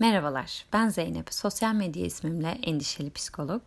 Merhabalar, 0.00 0.64
ben 0.72 0.88
Zeynep. 0.88 1.34
Sosyal 1.34 1.74
medya 1.74 2.06
ismimle 2.06 2.58
endişeli 2.62 3.10
psikolog. 3.10 3.62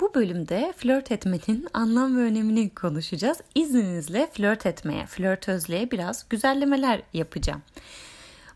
Bu 0.00 0.14
bölümde 0.14 0.74
flört 0.76 1.12
etmenin 1.12 1.66
anlam 1.74 2.16
ve 2.16 2.20
önemini 2.20 2.70
konuşacağız. 2.70 3.40
İzninizle 3.54 4.30
flört 4.32 4.66
etmeye, 4.66 5.06
flörtözlüğe 5.06 5.90
biraz 5.90 6.28
güzellemeler 6.28 7.02
yapacağım. 7.12 7.62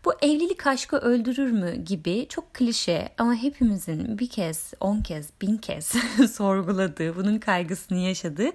Bu 0.05 0.13
evlilik 0.21 0.67
aşkı 0.67 0.97
öldürür 0.97 1.51
mü 1.51 1.75
gibi 1.75 2.25
çok 2.29 2.53
klişe 2.53 3.09
ama 3.17 3.35
hepimizin 3.35 4.19
bir 4.19 4.29
kez, 4.29 4.73
on 4.79 5.01
kez, 5.01 5.29
bin 5.41 5.57
kez 5.57 5.85
sorguladığı, 6.31 7.15
bunun 7.15 7.39
kaygısını 7.39 7.97
yaşadığı 7.97 8.49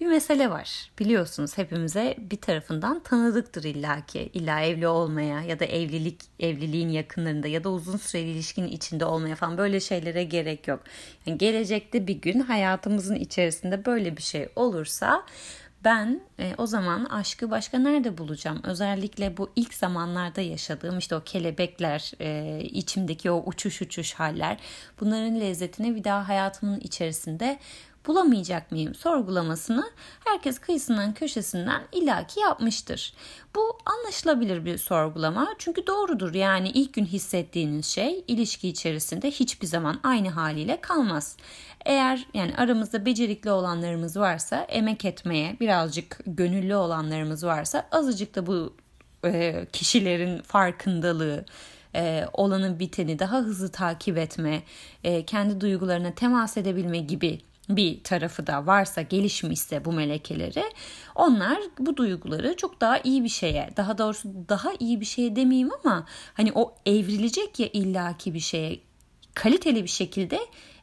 bir 0.00 0.06
mesele 0.06 0.50
var. 0.50 0.90
Biliyorsunuz 0.98 1.58
hepimize 1.58 2.16
bir 2.18 2.36
tarafından 2.36 3.00
tanıdıktır 3.00 3.64
illaki. 3.64 4.30
İlla 4.34 4.60
evli 4.60 4.88
olmaya 4.88 5.42
ya 5.42 5.60
da 5.60 5.64
evlilik, 5.64 6.20
evliliğin 6.40 6.88
yakınlarında 6.88 7.48
ya 7.48 7.64
da 7.64 7.70
uzun 7.70 7.96
süreli 7.96 8.30
ilişkinin 8.30 8.68
içinde 8.68 9.04
olmaya 9.04 9.36
falan 9.36 9.58
böyle 9.58 9.80
şeylere 9.80 10.24
gerek 10.24 10.68
yok. 10.68 10.80
Yani 11.26 11.38
gelecekte 11.38 12.06
bir 12.06 12.20
gün 12.20 12.40
hayatımızın 12.40 13.14
içerisinde 13.14 13.84
böyle 13.84 14.16
bir 14.16 14.22
şey 14.22 14.48
olursa 14.56 15.24
ben 15.84 16.20
e, 16.38 16.54
o 16.58 16.66
zaman 16.66 17.04
aşkı 17.04 17.50
başka 17.50 17.78
nerede 17.78 18.18
bulacağım? 18.18 18.60
Özellikle 18.64 19.36
bu 19.36 19.50
ilk 19.56 19.74
zamanlarda 19.74 20.40
yaşadığım 20.40 20.98
işte 20.98 21.16
o 21.16 21.20
kelebekler, 21.24 22.12
e, 22.20 22.60
içimdeki 22.64 23.30
o 23.30 23.42
uçuş 23.46 23.82
uçuş 23.82 24.14
haller. 24.14 24.56
Bunların 25.00 25.40
lezzetini 25.40 25.96
bir 25.96 26.04
daha 26.04 26.28
hayatımın 26.28 26.80
içerisinde 26.80 27.58
bulamayacak 28.06 28.72
mıyım 28.72 28.94
sorgulamasını 28.94 29.90
herkes 30.24 30.58
kıyısından 30.58 31.14
köşesinden 31.14 31.82
ilaki 31.92 32.40
yapmıştır. 32.40 33.14
Bu 33.54 33.78
anlaşılabilir 33.86 34.64
bir 34.64 34.78
sorgulama 34.78 35.54
çünkü 35.58 35.86
doğrudur 35.86 36.34
yani 36.34 36.68
ilk 36.68 36.94
gün 36.94 37.04
hissettiğiniz 37.04 37.86
şey 37.86 38.24
ilişki 38.28 38.68
içerisinde 38.68 39.30
hiçbir 39.30 39.66
zaman 39.66 40.00
aynı 40.02 40.28
haliyle 40.28 40.80
kalmaz. 40.80 41.36
Eğer 41.88 42.26
yani 42.34 42.56
aramızda 42.56 43.06
becerikli 43.06 43.50
olanlarımız 43.50 44.16
varsa 44.16 44.56
emek 44.56 45.04
etmeye 45.04 45.56
birazcık 45.60 46.20
gönüllü 46.26 46.76
olanlarımız 46.76 47.44
varsa 47.44 47.88
azıcık 47.92 48.34
da 48.34 48.46
bu 48.46 48.76
e, 49.24 49.66
kişilerin 49.72 50.42
farkındalığı 50.42 51.44
e, 51.94 52.24
olanın 52.32 52.78
biteni 52.78 53.18
daha 53.18 53.38
hızlı 53.38 53.68
takip 53.68 54.18
etme, 54.18 54.62
e, 55.04 55.24
kendi 55.24 55.60
duygularına 55.60 56.14
temas 56.14 56.56
edebilme 56.56 56.98
gibi 56.98 57.40
bir 57.68 58.04
tarafı 58.04 58.46
da 58.46 58.66
varsa 58.66 59.02
gelişmişse 59.02 59.84
bu 59.84 59.92
melekeleri 59.92 60.64
onlar 61.14 61.58
bu 61.78 61.96
duyguları 61.96 62.56
çok 62.56 62.80
daha 62.80 62.98
iyi 62.98 63.24
bir 63.24 63.28
şeye 63.28 63.70
daha 63.76 63.98
doğrusu 63.98 64.28
daha 64.48 64.70
iyi 64.78 65.00
bir 65.00 65.06
şeye 65.06 65.36
demeyeyim 65.36 65.70
ama 65.84 66.06
hani 66.34 66.52
o 66.54 66.74
evrilecek 66.86 67.60
ya 67.60 67.68
illaki 67.72 68.34
bir 68.34 68.40
şeye 68.40 68.80
kaliteli 69.34 69.82
bir 69.82 69.88
şekilde 69.88 70.38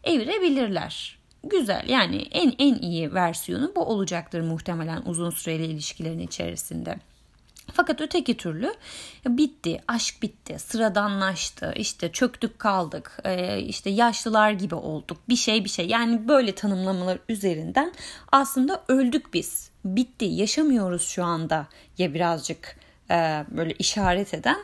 evirebilirler. 0.06 1.20
Güzel 1.44 1.84
yani 1.88 2.28
en 2.32 2.54
en 2.60 2.76
iyi 2.76 3.14
versiyonu 3.14 3.72
bu 3.76 3.82
olacaktır 3.82 4.42
muhtemelen 4.42 5.02
uzun 5.06 5.30
süreli 5.30 5.66
ilişkilerin 5.66 6.20
içerisinde. 6.20 7.00
Fakat 7.74 8.02
öteki 8.02 8.38
türlü 8.38 8.74
bitti, 9.28 9.82
aşk 9.88 10.22
bitti, 10.22 10.60
sıradanlaştı, 10.60 11.74
işte 11.76 12.12
çöktük 12.12 12.60
kaldık, 12.60 13.20
e, 13.24 13.60
işte 13.60 13.90
yaşlılar 13.90 14.52
gibi 14.52 14.76
olduk, 14.76 15.18
bir 15.30 15.36
şey 15.36 15.64
bir 15.64 15.70
şey. 15.70 15.88
Yani 15.88 16.28
böyle 16.28 16.56
tanımlamalar 16.56 17.20
üzerinden 17.30 17.94
aslında 18.32 18.84
öldük 18.88 19.34
biz, 19.34 19.70
bitti, 19.86 20.26
yaşamıyoruz 20.26 21.08
şu 21.08 21.24
anda 21.24 21.68
ya 21.98 22.14
birazcık 22.14 22.78
e, 23.12 23.46
böyle 23.52 23.74
işaret 23.74 24.34
eden 24.34 24.58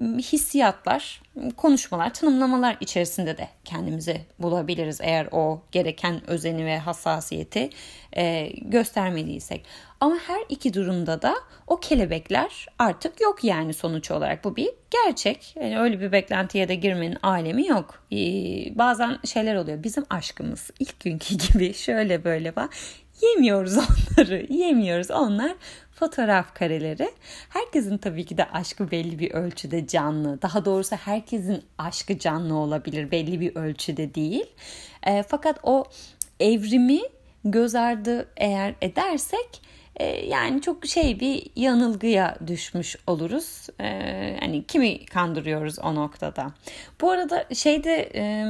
hissiyatlar, 0.00 1.22
konuşmalar, 1.56 2.14
tanımlamalar 2.14 2.76
içerisinde 2.80 3.38
de 3.38 3.48
kendimizi 3.64 4.20
bulabiliriz 4.38 5.00
eğer 5.02 5.28
o 5.32 5.62
gereken 5.72 6.30
özeni 6.30 6.66
ve 6.66 6.78
hassasiyeti 6.78 7.70
e, 8.16 8.48
göstermediysek. 8.62 9.64
Ama 10.00 10.16
her 10.26 10.40
iki 10.48 10.74
durumda 10.74 11.22
da 11.22 11.34
o 11.66 11.80
kelebekler 11.80 12.66
artık 12.78 13.20
yok 13.20 13.44
yani 13.44 13.74
sonuç 13.74 14.10
olarak. 14.10 14.44
Bu 14.44 14.56
bir 14.56 14.70
gerçek. 14.90 15.56
Yani 15.56 15.78
öyle 15.78 16.00
bir 16.00 16.12
beklentiye 16.12 16.68
de 16.68 16.74
girmenin 16.74 17.18
alemi 17.22 17.66
yok. 17.66 18.04
Ee, 18.12 18.16
bazen 18.78 19.18
şeyler 19.24 19.56
oluyor. 19.56 19.82
Bizim 19.82 20.04
aşkımız 20.10 20.70
ilk 20.78 21.00
günkü 21.00 21.36
gibi 21.52 21.74
şöyle 21.74 22.24
böyle 22.24 22.56
var. 22.56 22.68
Yemiyoruz 23.22 23.76
onları. 23.78 24.46
Yemiyoruz. 24.50 25.10
Onlar 25.10 25.54
fotoğraf 25.94 26.54
kareleri. 26.54 27.10
Herkesin 27.48 27.98
tabii 27.98 28.24
ki 28.24 28.36
de 28.36 28.44
aşkı 28.44 28.90
belli 28.90 29.18
bir 29.18 29.30
ölçüde 29.30 29.86
canlı. 29.86 30.42
Daha 30.42 30.64
doğrusu 30.64 30.96
herkesin 30.96 31.64
aşkı 31.78 32.18
canlı 32.18 32.54
olabilir. 32.54 33.10
Belli 33.10 33.40
bir 33.40 33.56
ölçüde 33.56 34.14
değil. 34.14 34.46
E, 35.06 35.22
fakat 35.22 35.58
o 35.62 35.84
evrimi 36.40 37.00
göz 37.44 37.74
ardı 37.74 38.28
eğer 38.36 38.74
edersek 38.80 39.62
e, 39.96 40.04
yani 40.26 40.62
çok 40.62 40.86
şey 40.86 41.20
bir 41.20 41.50
yanılgıya 41.56 42.36
düşmüş 42.46 42.96
oluruz. 43.06 43.66
E, 43.80 44.36
hani 44.40 44.64
kimi 44.66 45.06
kandırıyoruz 45.06 45.78
o 45.78 45.94
noktada. 45.94 46.52
Bu 47.00 47.10
arada 47.10 47.44
şeyde 47.54 48.10
e, 48.14 48.46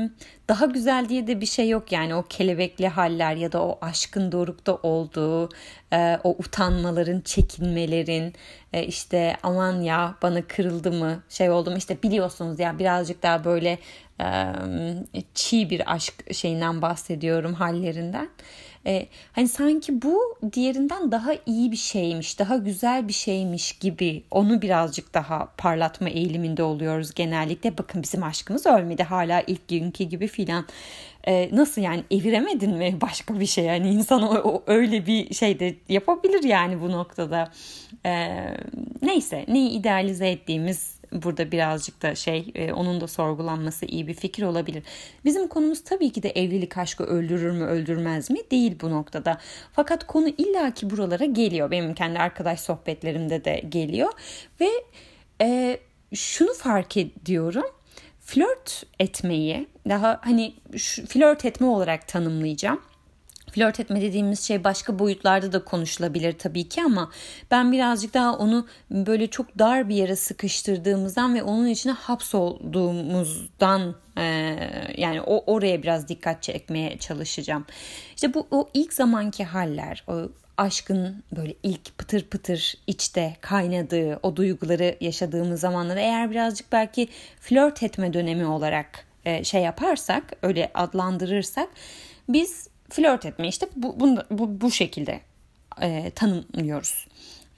daha 0.53 0.67
güzel 0.67 1.09
diye 1.09 1.27
de 1.27 1.41
bir 1.41 1.47
şey 1.47 1.69
yok 1.69 1.93
yani 1.93 2.15
o 2.15 2.23
kelebekli 2.29 2.89
haller 2.89 3.37
ya 3.37 3.53
da 3.53 3.63
o 3.63 3.79
aşkın 3.81 4.33
dorukta 4.33 4.75
olduğu 4.75 5.49
e, 5.93 6.19
o 6.25 6.31
utanmaların, 6.39 7.21
çekinmelerin 7.21 8.35
e, 8.73 8.83
işte 8.87 9.37
aman 9.43 9.81
ya 9.81 10.15
bana 10.23 10.43
kırıldı 10.43 10.93
mı 10.93 11.23
şey 11.29 11.51
oldu 11.51 11.71
mu 11.71 11.77
işte 11.77 12.03
biliyorsunuz 12.03 12.61
ya 12.61 12.79
birazcık 12.79 13.23
daha 13.23 13.45
böyle 13.45 13.79
e, 14.21 15.23
çiğ 15.35 15.71
bir 15.71 15.93
aşk 15.95 16.35
şeyinden 16.35 16.83
bahsediyorum 16.83 17.55
hallerinden. 17.55 18.29
E, 18.87 19.07
hani 19.33 19.49
sanki 19.49 20.03
bu 20.03 20.37
diğerinden 20.53 21.13
daha 21.13 21.33
iyi 21.47 21.73
bir 21.73 21.77
şeymiş, 21.77 22.39
daha 22.39 22.57
güzel 22.57 23.09
bir 23.09 23.13
şeymiş 23.13 23.73
gibi 23.73 24.23
onu 24.31 24.63
birazcık 24.63 25.15
daha 25.15 25.49
parlatma 25.59 26.09
eğiliminde 26.09 26.63
oluyoruz 26.63 27.15
genellikle. 27.15 27.79
Bakın 27.79 28.03
bizim 28.03 28.23
aşkımız 28.23 28.67
ölmedi 28.67 29.03
hala 29.03 29.43
ilk 29.47 29.69
günkü 29.69 30.05
gibi 30.05 30.27
filan. 30.27 30.67
E, 31.27 31.49
nasıl 31.53 31.83
yani 31.83 32.05
eviremedin 32.11 32.77
mi 32.77 32.99
başka 33.01 33.41
bir 33.41 33.47
şey? 33.47 33.65
Yani 33.65 33.91
insan 33.91 34.23
o, 34.23 34.51
o 34.51 34.63
öyle 34.67 35.07
bir 35.07 35.35
şey 35.35 35.61
de 35.61 35.75
yapabilir 35.89 36.43
yani 36.43 36.81
bu 36.81 36.93
noktada. 36.93 37.53
E, 38.07 38.29
neyse 39.03 39.45
neyi 39.49 39.71
idealize 39.71 40.29
ettiğimiz 40.29 41.02
burada 41.13 41.53
birazcık 41.53 42.03
da 42.03 42.15
şey 42.15 42.53
e, 42.55 42.73
onun 42.73 43.01
da 43.01 43.09
sorgulanması 43.09 43.87
iyi 43.87 44.07
bir 44.07 44.15
fikir 44.15 44.43
olabilir. 44.43 44.83
Bizim 45.25 45.49
konumuz 45.49 45.85
tabii 45.85 46.13
ki 46.13 46.23
de 46.23 46.31
evlilik 46.31 46.79
aşkı 46.79 47.05
öldürür 47.05 47.51
mü 47.51 47.65
öldürmez 47.65 48.31
mi 48.31 48.39
değil 48.51 48.77
bu 48.81 48.91
noktada. 48.91 49.39
Fakat 49.73 50.07
konu 50.07 50.29
illaki 50.29 50.91
buralara 50.91 51.25
geliyor. 51.25 51.71
Benim 51.71 51.95
kendi 51.95 52.19
arkadaş 52.19 52.61
sohbetlerimde 52.61 53.45
de 53.45 53.63
geliyor 53.69 54.13
ve 54.61 54.69
e, 55.41 55.79
şunu 56.15 56.55
fark 56.55 56.97
ediyorum 56.97 57.67
flört 58.21 58.85
etmeyi 59.01 59.67
daha 59.89 60.21
hani 60.23 60.55
şu, 60.77 61.07
flört 61.07 61.45
etme 61.45 61.67
olarak 61.67 62.09
tanımlayacağım. 62.09 62.81
Flört 63.53 63.81
etme 63.81 64.01
dediğimiz 64.01 64.41
şey 64.41 64.65
başka 64.65 64.99
boyutlarda 64.99 65.53
da 65.53 65.65
konuşulabilir 65.65 66.33
tabii 66.33 66.69
ki 66.69 66.83
ama 66.83 67.11
ben 67.51 67.73
birazcık 67.73 68.15
daha 68.15 68.37
onu 68.37 68.67
böyle 68.91 69.27
çok 69.27 69.59
dar 69.59 69.89
bir 69.89 69.95
yere 69.95 70.17
sıkıştırdığımızdan 70.17 71.35
ve 71.35 71.43
onun 71.43 71.67
içine 71.67 71.93
hapsolduğumuzdan 71.93 73.95
e, 74.17 74.57
yani 74.97 75.21
o 75.21 75.55
oraya 75.55 75.83
biraz 75.83 76.09
dikkat 76.09 76.43
çekmeye 76.43 76.99
çalışacağım. 76.99 77.67
İşte 78.15 78.35
bu 78.35 78.47
o 78.51 78.69
ilk 78.75 78.93
zamanki 78.93 79.45
haller, 79.45 80.05
o 80.09 80.29
aşkın 80.57 81.23
böyle 81.37 81.55
ilk 81.63 81.99
pıtır 81.99 82.25
pıtır 82.25 82.75
içte 82.87 83.37
kaynadığı 83.41 84.21
o 84.23 84.37
duyguları 84.37 84.97
yaşadığımız 85.01 85.61
zamanlarda 85.61 86.01
eğer 86.01 86.31
birazcık 86.31 86.73
belki 86.73 87.09
flört 87.41 87.83
etme 87.83 88.13
dönemi 88.13 88.47
olarak 88.47 89.07
e, 89.25 89.45
şey 89.45 89.63
yaparsak 89.63 90.25
öyle 90.43 90.71
adlandırırsak 90.75 91.69
biz 92.29 92.72
flört 92.93 93.27
etme 93.27 93.49
işte 93.49 93.67
bu, 93.77 94.01
bu, 94.01 94.17
bu, 94.31 94.61
bu 94.61 94.71
şekilde 94.71 95.21
e, 95.81 96.11
tanımlıyoruz. 96.11 97.07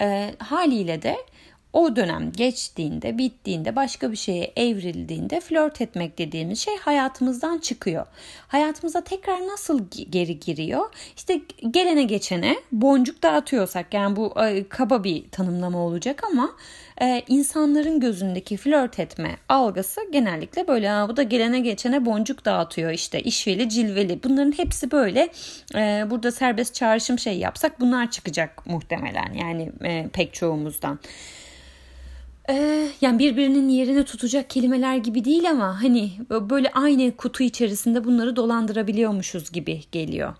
E, 0.00 0.34
haliyle 0.38 1.02
de 1.02 1.16
o 1.74 1.96
dönem 1.96 2.32
geçtiğinde, 2.32 3.18
bittiğinde, 3.18 3.76
başka 3.76 4.12
bir 4.12 4.16
şeye 4.16 4.52
evrildiğinde 4.56 5.40
flört 5.40 5.80
etmek 5.80 6.18
dediğimiz 6.18 6.58
şey 6.58 6.76
hayatımızdan 6.76 7.58
çıkıyor. 7.58 8.06
Hayatımıza 8.48 9.00
tekrar 9.00 9.46
nasıl 9.46 9.80
geri 10.10 10.40
giriyor? 10.40 10.94
İşte 11.16 11.40
gelene 11.70 12.02
geçene 12.02 12.56
boncuk 12.72 13.22
dağıtıyorsak 13.22 13.94
yani 13.94 14.16
bu 14.16 14.34
kaba 14.68 15.04
bir 15.04 15.30
tanımlama 15.30 15.78
olacak 15.78 16.24
ama 16.24 16.50
e, 17.02 17.22
insanların 17.28 18.00
gözündeki 18.00 18.56
flört 18.56 19.00
etme 19.00 19.36
algısı 19.48 20.00
genellikle 20.12 20.68
böyle 20.68 21.08
bu 21.08 21.16
da 21.16 21.22
gelene 21.22 21.60
geçene 21.60 22.06
boncuk 22.06 22.44
dağıtıyor 22.44 22.90
işte 22.90 23.20
işveli 23.20 23.68
cilveli 23.68 24.20
bunların 24.24 24.52
hepsi 24.52 24.90
böyle 24.90 25.28
e, 25.74 26.04
burada 26.10 26.32
serbest 26.32 26.74
çağrışım 26.74 27.18
şey 27.18 27.38
yapsak 27.38 27.80
bunlar 27.80 28.10
çıkacak 28.10 28.66
muhtemelen 28.66 29.32
yani 29.32 29.72
e, 29.84 30.08
pek 30.12 30.34
çoğumuzdan. 30.34 30.98
Ee, 32.48 32.88
yani 33.00 33.18
birbirinin 33.18 33.68
yerini 33.68 34.04
tutacak 34.04 34.50
kelimeler 34.50 34.96
gibi 34.96 35.24
değil 35.24 35.50
ama 35.50 35.82
hani 35.82 36.12
böyle 36.30 36.70
aynı 36.70 37.16
kutu 37.16 37.42
içerisinde 37.42 38.04
bunları 38.04 38.36
dolandırabiliyormuşuz 38.36 39.52
gibi 39.52 39.80
geliyor. 39.92 40.34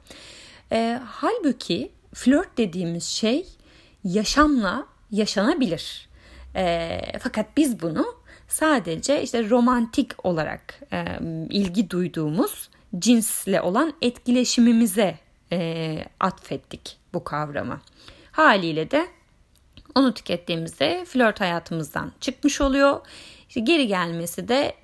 Ee, 0.73 1.01
halbuki 1.07 1.91
flört 2.15 2.59
dediğimiz 2.59 3.05
şey 3.05 3.47
yaşamla 4.05 4.87
yaşanabilir. 5.11 6.09
Ee, 6.57 7.01
fakat 7.21 7.57
biz 7.57 7.83
bunu 7.83 8.07
sadece 8.49 9.23
işte 9.23 9.51
romantik 9.51 10.27
olarak 10.27 10.81
e, 10.93 11.05
ilgi 11.51 11.91
duyduğumuz 11.91 12.71
cinsle 12.99 13.61
olan 13.61 13.93
etkileşimimize 14.03 15.19
e, 15.53 15.99
atfettik 16.21 16.97
bu 17.15 17.25
kavramı. 17.25 17.81
Haliyle 18.33 18.91
de 18.91 19.07
onu 19.95 20.15
tükettiğimizde 20.15 21.05
flört 21.05 21.41
hayatımızdan 21.41 22.13
çıkmış 22.21 22.61
oluyor. 22.61 23.01
İşte 23.49 23.61
geri 23.61 23.87
gelmesi 23.87 24.49
de 24.49 24.75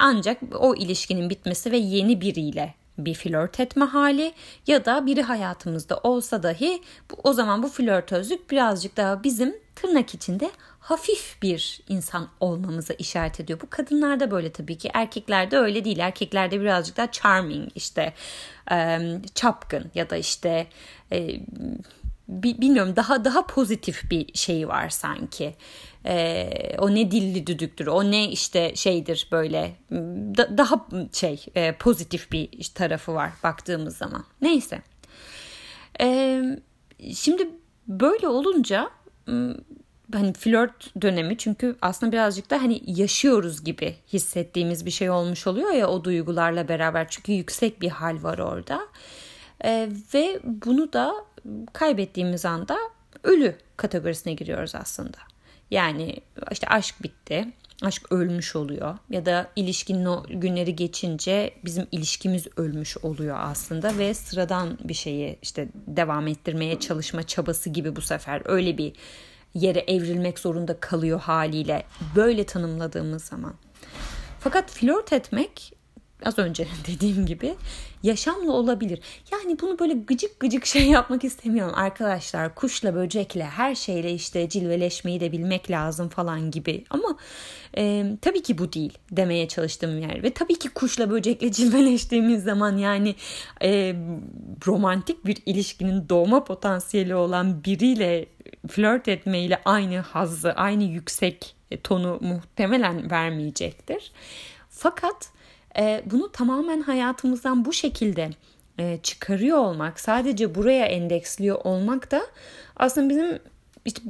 ancak 0.00 0.38
o 0.54 0.74
ilişkinin 0.74 1.30
bitmesi 1.30 1.72
ve 1.72 1.76
yeni 1.76 2.20
biriyle 2.20 2.74
bir 2.98 3.14
flört 3.14 3.60
etme 3.60 3.84
hali 3.84 4.32
ya 4.66 4.84
da 4.84 5.06
biri 5.06 5.22
hayatımızda 5.22 5.96
olsa 5.96 6.42
dahi 6.42 6.82
bu, 7.10 7.14
o 7.24 7.32
zaman 7.32 7.62
bu 7.62 7.68
flörtözlük 7.68 8.50
birazcık 8.50 8.96
daha 8.96 9.24
bizim 9.24 9.56
tırnak 9.76 10.14
içinde 10.14 10.50
hafif 10.80 11.42
bir 11.42 11.80
insan 11.88 12.28
olmamıza 12.40 12.94
işaret 12.94 13.40
ediyor. 13.40 13.60
Bu 13.60 13.70
kadınlarda 13.70 14.30
böyle 14.30 14.52
tabii 14.52 14.78
ki 14.78 14.90
erkeklerde 14.94 15.58
öyle 15.58 15.84
değil. 15.84 15.98
Erkeklerde 15.98 16.60
birazcık 16.60 16.96
daha 16.96 17.10
charming 17.10 17.68
işte 17.74 18.14
çapkın 19.34 19.90
ya 19.94 20.10
da 20.10 20.16
işte 20.16 20.66
bilmiyorum 22.28 22.96
daha 22.96 23.24
daha 23.24 23.46
pozitif 23.46 24.10
bir 24.10 24.34
şey 24.34 24.68
var 24.68 24.88
sanki. 24.88 25.54
Ee, 26.06 26.76
o 26.78 26.94
ne 26.94 27.10
dilli 27.10 27.46
düdüktür, 27.46 27.86
o 27.86 28.10
ne 28.10 28.30
işte 28.30 28.76
şeydir 28.76 29.28
böyle 29.32 29.76
da, 30.36 30.58
daha 30.58 30.86
şey 31.12 31.44
e, 31.54 31.72
pozitif 31.72 32.32
bir 32.32 32.70
tarafı 32.74 33.14
var 33.14 33.30
baktığımız 33.42 33.96
zaman. 33.96 34.24
Neyse. 34.40 34.82
Ee, 36.00 36.42
şimdi 37.14 37.48
böyle 37.88 38.28
olunca 38.28 38.90
hani 40.12 40.32
flört 40.32 41.02
dönemi 41.02 41.38
çünkü 41.38 41.76
aslında 41.82 42.12
birazcık 42.12 42.50
da 42.50 42.62
hani 42.62 42.82
yaşıyoruz 42.86 43.64
gibi 43.64 43.96
hissettiğimiz 44.12 44.86
bir 44.86 44.90
şey 44.90 45.10
olmuş 45.10 45.46
oluyor 45.46 45.70
ya 45.72 45.88
o 45.88 46.04
duygularla 46.04 46.68
beraber 46.68 47.08
çünkü 47.08 47.32
yüksek 47.32 47.82
bir 47.82 47.88
hal 47.90 48.22
var 48.22 48.38
orada. 48.38 48.80
Ee, 49.64 49.88
ve 50.14 50.40
bunu 50.44 50.92
da 50.92 51.27
kaybettiğimiz 51.72 52.44
anda 52.44 52.78
ölü 53.24 53.56
kategorisine 53.76 54.32
giriyoruz 54.32 54.74
aslında. 54.74 55.18
Yani 55.70 56.16
işte 56.50 56.66
aşk 56.66 57.02
bitti, 57.02 57.48
aşk 57.82 58.12
ölmüş 58.12 58.56
oluyor 58.56 58.98
ya 59.10 59.26
da 59.26 59.50
ilişkinin 59.56 60.04
o 60.04 60.24
günleri 60.28 60.76
geçince 60.76 61.54
bizim 61.64 61.86
ilişkimiz 61.92 62.46
ölmüş 62.56 62.98
oluyor 62.98 63.36
aslında 63.40 63.98
ve 63.98 64.14
sıradan 64.14 64.78
bir 64.84 64.94
şeyi 64.94 65.38
işte 65.42 65.68
devam 65.86 66.26
ettirmeye 66.26 66.80
çalışma 66.80 67.22
çabası 67.22 67.70
gibi 67.70 67.96
bu 67.96 68.00
sefer 68.00 68.42
öyle 68.44 68.78
bir 68.78 68.92
yere 69.54 69.78
evrilmek 69.78 70.38
zorunda 70.38 70.80
kalıyor 70.80 71.20
haliyle 71.20 71.84
böyle 72.16 72.44
tanımladığımız 72.44 73.24
zaman. 73.24 73.54
Fakat 74.40 74.70
flört 74.70 75.12
etmek 75.12 75.77
az 76.24 76.38
önce 76.38 76.66
dediğim 76.86 77.26
gibi 77.26 77.54
yaşamla 78.02 78.52
olabilir. 78.52 79.00
Yani 79.32 79.60
bunu 79.60 79.78
böyle 79.78 79.92
gıcık 79.92 80.40
gıcık 80.40 80.66
şey 80.66 80.86
yapmak 80.86 81.24
istemiyorum 81.24 81.74
arkadaşlar. 81.76 82.54
Kuşla, 82.54 82.94
böcekle, 82.94 83.44
her 83.44 83.74
şeyle 83.74 84.12
işte 84.12 84.48
cilveleşmeyi 84.48 85.20
de 85.20 85.32
bilmek 85.32 85.70
lazım 85.70 86.08
falan 86.08 86.50
gibi. 86.50 86.84
Ama 86.90 87.16
e, 87.76 88.04
tabii 88.22 88.42
ki 88.42 88.58
bu 88.58 88.72
değil 88.72 88.98
demeye 89.10 89.48
çalıştığım 89.48 89.98
yer. 89.98 90.22
Ve 90.22 90.30
tabii 90.30 90.58
ki 90.58 90.68
kuşla, 90.68 91.10
böcekle 91.10 91.52
cilveleştiğimiz 91.52 92.42
zaman 92.44 92.76
yani 92.76 93.14
e, 93.62 93.94
romantik 94.66 95.26
bir 95.26 95.38
ilişkinin 95.46 96.08
doğma 96.08 96.44
potansiyeli 96.44 97.14
olan 97.14 97.64
biriyle 97.64 98.26
flört 98.68 99.08
etmeyle 99.08 99.60
aynı 99.64 99.98
hazzı, 99.98 100.52
aynı 100.52 100.84
yüksek 100.84 101.54
tonu 101.84 102.18
muhtemelen 102.20 103.10
vermeyecektir. 103.10 104.12
Fakat 104.70 105.30
e, 105.78 106.02
bunu 106.06 106.32
tamamen 106.32 106.80
hayatımızdan 106.80 107.64
bu 107.64 107.72
şekilde 107.72 108.30
e, 108.78 108.98
çıkarıyor 109.02 109.58
olmak, 109.58 110.00
sadece 110.00 110.54
buraya 110.54 110.86
endeksliyor 110.86 111.60
olmak 111.64 112.10
da 112.10 112.22
aslında 112.76 113.08
bizim 113.08 113.38
işte 113.84 114.02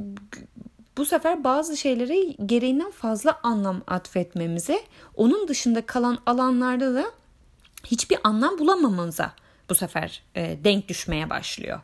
bu 0.97 1.05
sefer 1.07 1.45
bazı 1.45 1.77
şeyleri 1.77 2.37
gereğinden 2.47 2.91
fazla 2.91 3.41
anlam 3.43 3.83
atfetmemize, 3.87 4.83
onun 5.17 5.49
dışında 5.49 5.87
kalan 5.87 6.19
alanlarda 6.27 6.95
da 6.95 7.05
hiçbir 7.87 8.19
anlam 8.25 8.59
bulamamamıza 8.59 9.33
bu 9.71 9.75
sefer 9.75 10.23
e, 10.35 10.57
denk 10.65 10.89
düşmeye 10.89 11.31
başlıyor. 11.31 11.81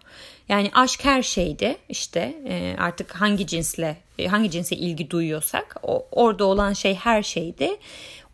Yani 0.49 0.71
aşk 0.75 1.05
her 1.05 1.23
şeydi 1.23 1.77
işte 1.89 2.43
e, 2.49 2.77
artık 2.79 3.13
hangi 3.13 3.47
cinsle 3.47 3.97
e, 4.19 4.27
hangi 4.27 4.51
cinse 4.51 4.77
ilgi 4.77 5.11
duyuyorsak 5.11 5.77
o, 5.83 6.07
orada 6.11 6.45
olan 6.45 6.73
şey 6.73 6.95
her 6.95 7.23
şeydi 7.23 7.77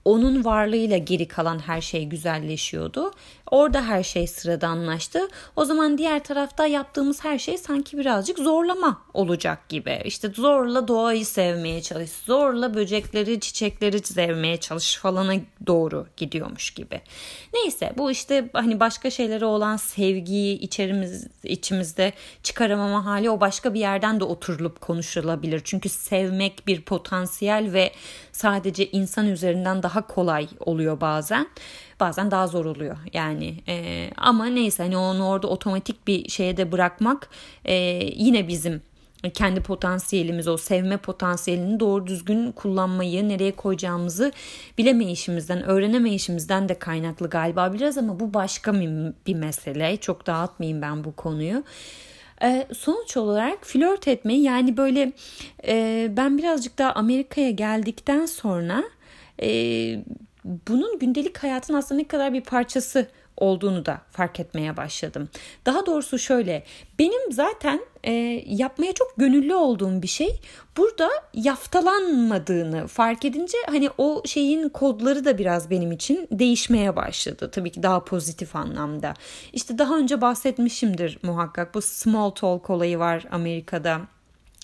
onun 0.05 0.44
varlığıyla 0.44 0.99
geri 0.99 1.29
kalan 1.29 1.58
her 1.58 1.81
şey 1.81 2.05
güzelleşiyordu. 2.05 3.11
Orada 3.50 3.82
her 3.82 4.02
şey 4.02 4.26
sıradanlaştı. 4.26 5.29
O 5.56 5.64
zaman 5.64 5.99
diğer 5.99 6.25
tarafta 6.25 6.67
yaptığımız 6.67 7.25
her 7.25 7.38
şey 7.38 7.58
sanki 7.58 7.99
birazcık 7.99 8.38
zorlama 8.38 9.02
olacak 9.14 9.69
gibi. 9.69 10.00
İşte 10.05 10.29
zorla 10.29 10.88
doğayı 10.88 11.26
sevmeye 11.26 11.82
çalış, 11.82 12.11
zorla 12.11 12.75
böcekleri, 12.75 13.41
çiçekleri 13.41 13.99
sevmeye 13.99 14.56
çalış 14.56 14.97
falana 14.97 15.35
doğru 15.67 16.06
gidiyormuş 16.17 16.70
gibi. 16.70 17.00
Neyse 17.55 17.93
bu 17.99 18.11
işte 18.11 18.50
hani 18.52 18.81
başka 18.81 19.11
şeylere 19.11 19.44
olan 19.44 19.76
sevgiyi 19.76 20.58
içerimiz, 20.58 21.26
içimizde 21.44 22.12
çıkaramama 22.43 23.06
hali 23.06 23.31
o 23.31 23.41
başka 23.41 23.75
bir 23.75 23.81
yerden 23.81 24.20
de 24.20 24.25
oturulup 24.25 24.81
konuşulabilir. 24.81 25.61
Çünkü 25.64 25.88
sevmek 25.88 26.67
bir 26.67 26.82
potansiyel 26.82 27.73
ve 27.73 27.93
sadece 28.32 28.91
insan 28.91 29.26
üzerinden 29.26 29.82
daha 29.82 30.06
kolay 30.06 30.49
oluyor 30.61 31.00
bazen 31.00 31.47
bazen 32.00 32.31
daha 32.31 32.47
zor 32.47 32.64
oluyor 32.64 32.97
yani 33.12 33.55
e, 33.69 34.11
ama 34.17 34.47
neyse 34.47 34.82
hani 34.82 34.97
onu 34.97 35.29
orada 35.29 35.47
otomatik 35.47 36.06
bir 36.06 36.29
şeye 36.29 36.56
de 36.56 36.73
bırakmak 36.73 37.31
e, 37.64 37.75
yine 38.14 38.49
bizim 38.49 38.82
kendi 39.35 39.61
potansiyelimiz 39.61 40.49
o 40.49 40.56
sevme 40.56 40.97
potansiyelini 40.97 41.81
doğru 41.81 42.06
düzgün 42.06 42.52
kullanmayı 42.52 43.29
nereye 43.29 43.52
koyacağımızı 43.52 44.32
bilemeyişimizden 44.79 45.62
öğrenemeyişimizden 45.62 46.69
de 46.69 46.79
kaynaklı 46.79 47.30
galiba 47.30 47.73
biraz 47.73 47.99
ama 47.99 48.21
bu 48.21 48.35
başka 48.35 48.75
bir 49.26 49.35
mesele 49.35 49.97
çok 49.97 50.26
dağıtmayayım 50.26 50.83
ben 50.83 51.04
bu 51.04 51.16
konuyu. 51.16 51.64
Ee, 52.42 52.66
sonuç 52.76 53.16
olarak 53.16 53.66
flört 53.66 54.09
etmeyi 54.09 54.42
yani 54.42 54.76
böyle 54.76 55.12
e, 55.66 56.09
ben 56.16 56.38
birazcık 56.38 56.78
daha 56.78 56.92
Amerika'ya 56.92 57.50
geldikten 57.50 58.26
sonra 58.26 58.85
e, 59.42 59.49
bunun 60.44 60.99
gündelik 60.99 61.38
hayatın 61.38 61.75
aslında 61.75 62.00
ne 62.00 62.09
kadar 62.09 62.32
bir 62.32 62.40
parçası 62.40 63.06
olduğunu 63.40 63.87
da 63.87 64.00
fark 64.11 64.40
etmeye 64.40 64.76
başladım. 64.76 65.28
Daha 65.66 65.87
doğrusu 65.87 66.18
şöyle 66.18 66.64
benim 66.99 67.32
zaten 67.32 67.80
e, 68.04 68.12
yapmaya 68.47 68.92
çok 68.92 69.14
gönüllü 69.16 69.54
olduğum 69.54 70.02
bir 70.02 70.09
şey 70.09 70.40
burada 70.76 71.11
yaftalanmadığını 71.35 72.87
fark 72.87 73.25
edince 73.25 73.59
hani 73.66 73.90
o 73.99 74.23
şeyin 74.26 74.68
kodları 74.68 75.25
da 75.25 75.38
biraz 75.38 75.70
benim 75.70 75.92
için 75.92 76.28
değişmeye 76.32 76.97
başladı. 76.97 77.50
Tabii 77.52 77.70
ki 77.70 77.82
daha 77.82 78.04
pozitif 78.04 78.56
anlamda. 78.56 79.14
İşte 79.52 79.78
daha 79.78 79.99
önce 79.99 80.20
bahsetmişimdir 80.20 81.18
muhakkak 81.23 81.75
bu 81.75 81.82
small 81.82 82.30
talk 82.30 82.70
olayı 82.70 82.99
var 82.99 83.25
Amerika'da 83.30 84.00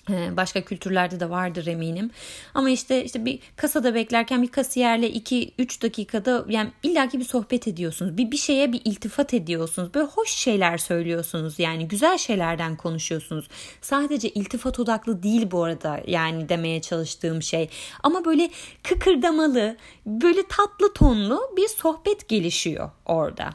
başka 0.09 0.61
kültürlerde 0.65 1.21
de 1.21 1.31
vardır 1.31 1.67
eminim. 1.67 2.11
Ama 2.55 2.71
işte 2.71 3.05
işte 3.05 3.25
bir 3.25 3.39
kasada 3.57 3.95
beklerken 3.95 4.43
bir 4.43 4.49
kasiyerle 4.49 5.11
2-3 5.11 5.83
dakikada 5.83 6.45
yani 6.49 6.71
illaki 6.83 7.19
bir 7.19 7.25
sohbet 7.25 7.69
ediyorsunuz. 7.69 8.17
Bir 8.17 8.31
bir 8.31 8.37
şeye 8.37 8.73
bir 8.73 8.81
iltifat 8.85 9.35
ediyorsunuz. 9.35 9.95
Böyle 9.95 10.07
hoş 10.07 10.31
şeyler 10.31 10.79
söylüyorsunuz. 10.79 11.59
Yani 11.59 11.89
güzel 11.89 12.19
şeylerden 12.19 12.77
konuşuyorsunuz. 12.77 13.49
Sadece 13.81 14.29
iltifat 14.29 14.79
odaklı 14.79 15.23
değil 15.23 15.51
bu 15.51 15.65
arada 15.65 16.01
yani 16.07 16.49
demeye 16.49 16.81
çalıştığım 16.81 17.43
şey. 17.43 17.69
Ama 18.03 18.25
böyle 18.25 18.51
kıkırdamalı, 18.83 19.77
böyle 20.07 20.41
tatlı 20.49 20.93
tonlu 20.93 21.41
bir 21.57 21.69
sohbet 21.69 22.29
gelişiyor 22.29 22.91
orada. 23.07 23.51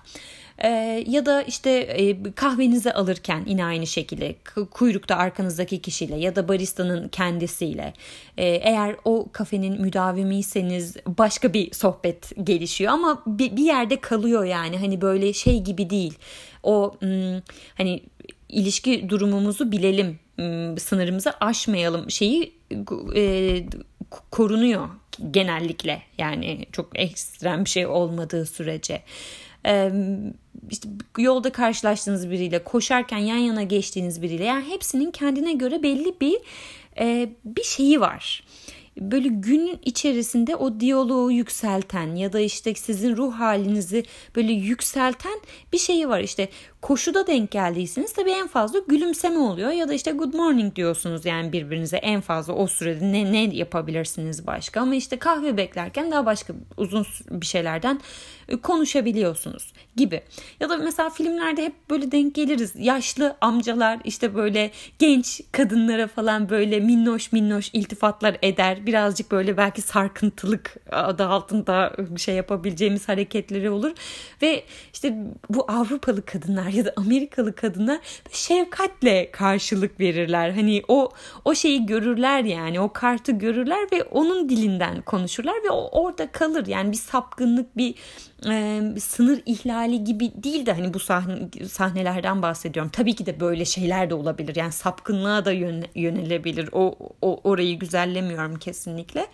E, 0.63 1.03
ya 1.07 1.25
da 1.25 1.41
işte 1.41 1.71
e, 1.71 2.33
kahvenizi 2.33 2.93
alırken 2.93 3.43
yine 3.45 3.65
aynı 3.65 3.87
şekilde 3.87 4.35
kuyrukta 4.71 5.15
arkanızdaki 5.15 5.81
kişiyle 5.81 6.15
ya 6.17 6.35
da 6.35 6.47
baristanın 6.47 7.07
kendisiyle 7.07 7.93
e, 8.37 8.45
eğer 8.45 8.95
o 9.05 9.27
kafenin 9.31 9.81
müdavimiyseniz 9.81 10.97
başka 11.07 11.53
bir 11.53 11.73
sohbet 11.73 12.31
gelişiyor. 12.43 12.93
Ama 12.93 13.23
bir, 13.27 13.55
bir 13.55 13.63
yerde 13.63 13.99
kalıyor 13.99 14.43
yani. 14.43 14.77
Hani 14.77 15.01
böyle 15.01 15.33
şey 15.33 15.61
gibi 15.63 15.89
değil. 15.89 16.13
O 16.63 16.95
hmm, 16.99 17.41
hani 17.75 18.03
ilişki 18.49 19.09
durumumuzu 19.09 19.71
bilelim, 19.71 20.19
sınırımızı 20.79 21.31
aşmayalım 21.39 22.11
şeyi 22.11 22.53
e, 23.15 23.63
korunuyor 24.31 24.89
genellikle. 25.31 26.01
Yani 26.17 26.65
çok 26.71 26.99
ekstrem 26.99 27.65
bir 27.65 27.69
şey 27.69 27.87
olmadığı 27.87 28.45
sürece. 28.45 29.01
E, 29.65 29.91
işte 30.70 30.89
yolda 31.17 31.51
karşılaştığınız 31.51 32.29
biriyle, 32.29 32.63
koşarken 32.63 33.17
yan 33.17 33.38
yana 33.38 33.63
geçtiğiniz 33.63 34.22
biriyle 34.22 34.43
yani 34.43 34.67
hepsinin 34.67 35.12
kendine 35.12 35.53
göre 35.53 35.84
belli 35.84 36.15
bir 36.22 36.38
e, 37.00 37.29
bir 37.46 37.63
şeyi 37.63 38.01
var 38.01 38.43
böyle 38.98 39.27
günün 39.27 39.79
içerisinde 39.86 40.55
o 40.55 40.79
diyaloğu 40.79 41.31
yükselten 41.31 42.15
ya 42.15 42.34
da 42.34 42.39
işte 42.39 42.74
sizin 42.75 43.17
ruh 43.17 43.34
halinizi 43.34 44.05
böyle 44.36 44.51
yükselten 44.53 45.39
bir 45.74 45.77
şeyi 45.77 46.10
var. 46.10 46.20
İşte 46.20 46.50
koşuda 46.81 47.27
denk 47.27 47.51
geldiyseniz 47.51 48.13
tabii 48.13 48.31
en 48.31 48.47
fazla 48.47 48.79
gülümseme 48.88 49.38
oluyor 49.38 49.71
ya 49.71 49.89
da 49.89 49.93
işte 49.93 50.11
good 50.11 50.33
morning 50.33 50.75
diyorsunuz 50.75 51.25
yani 51.25 51.53
birbirinize 51.53 51.97
en 51.97 52.21
fazla 52.21 52.53
o 52.53 52.67
sürede 52.67 53.11
ne, 53.11 53.31
ne 53.31 53.55
yapabilirsiniz 53.55 54.47
başka 54.47 54.81
ama 54.81 54.95
işte 54.95 55.19
kahve 55.19 55.57
beklerken 55.57 56.11
daha 56.11 56.25
başka 56.25 56.53
uzun 56.77 57.05
bir 57.31 57.45
şeylerden 57.45 58.00
e, 58.51 58.57
konuşabiliyorsunuz 58.57 59.73
gibi. 59.95 60.21
Ya 60.59 60.69
da 60.69 60.77
mesela 60.77 61.09
filmlerde 61.09 61.65
hep 61.65 61.89
böyle 61.89 62.11
denk 62.11 62.35
geliriz. 62.35 62.73
Yaşlı 62.75 63.38
amcalar 63.41 64.00
işte 64.03 64.35
böyle 64.35 64.71
genç 65.00 65.41
kadınlara 65.51 66.07
falan 66.07 66.50
böyle 66.50 66.79
minnoş 66.79 67.31
minnoş 67.31 67.69
iltifatlar 67.73 68.38
eder. 68.41 68.85
Birazcık 68.85 69.31
böyle 69.31 69.57
belki 69.57 69.81
sarkıntılık 69.81 70.75
adı 70.91 71.25
altında 71.25 71.95
bir 71.97 72.21
şey 72.21 72.35
yapabileceğimiz 72.35 73.09
hareketleri 73.09 73.69
olur. 73.69 73.91
Ve 74.41 74.63
işte 74.93 75.17
bu 75.50 75.71
Avrupalı 75.71 76.25
kadınlar 76.25 76.70
ya 76.73 76.85
da 76.85 76.93
Amerikalı 76.95 77.55
kadınlar 77.55 77.99
şefkatle 78.31 79.31
karşılık 79.31 79.99
verirler. 79.99 80.49
Hani 80.51 80.81
o 80.87 81.09
o 81.45 81.55
şeyi 81.55 81.85
görürler 81.85 82.43
yani 82.43 82.79
o 82.79 82.93
kartı 82.93 83.31
görürler 83.31 83.87
ve 83.91 84.03
onun 84.03 84.49
dilinden 84.49 85.01
konuşurlar 85.01 85.55
ve 85.65 85.69
o 85.69 86.01
orada 86.01 86.31
kalır. 86.31 86.67
Yani 86.67 86.91
bir 86.91 86.97
sapkınlık 86.97 87.77
bir 87.77 87.95
e, 88.49 88.81
sınır 88.99 89.41
ihlali 89.45 90.03
gibi 90.03 90.31
değil 90.43 90.65
de 90.65 90.73
hani 90.73 90.93
bu 90.93 90.99
sahne, 90.99 91.49
sahnelerden 91.69 92.41
bahsediyorum. 92.41 92.91
Tabii 92.93 93.15
ki 93.15 93.25
de 93.25 93.39
böyle 93.39 93.65
şeyler 93.65 94.09
de 94.09 94.13
olabilir. 94.13 94.55
Yani 94.55 94.71
sapkınlığa 94.71 95.45
da 95.45 95.51
yönelebilir. 95.95 96.69
O, 96.71 96.95
o 97.21 97.41
orayı 97.43 97.79
güzellemiyorum 97.79 98.55
kesinlikle. 98.55 99.27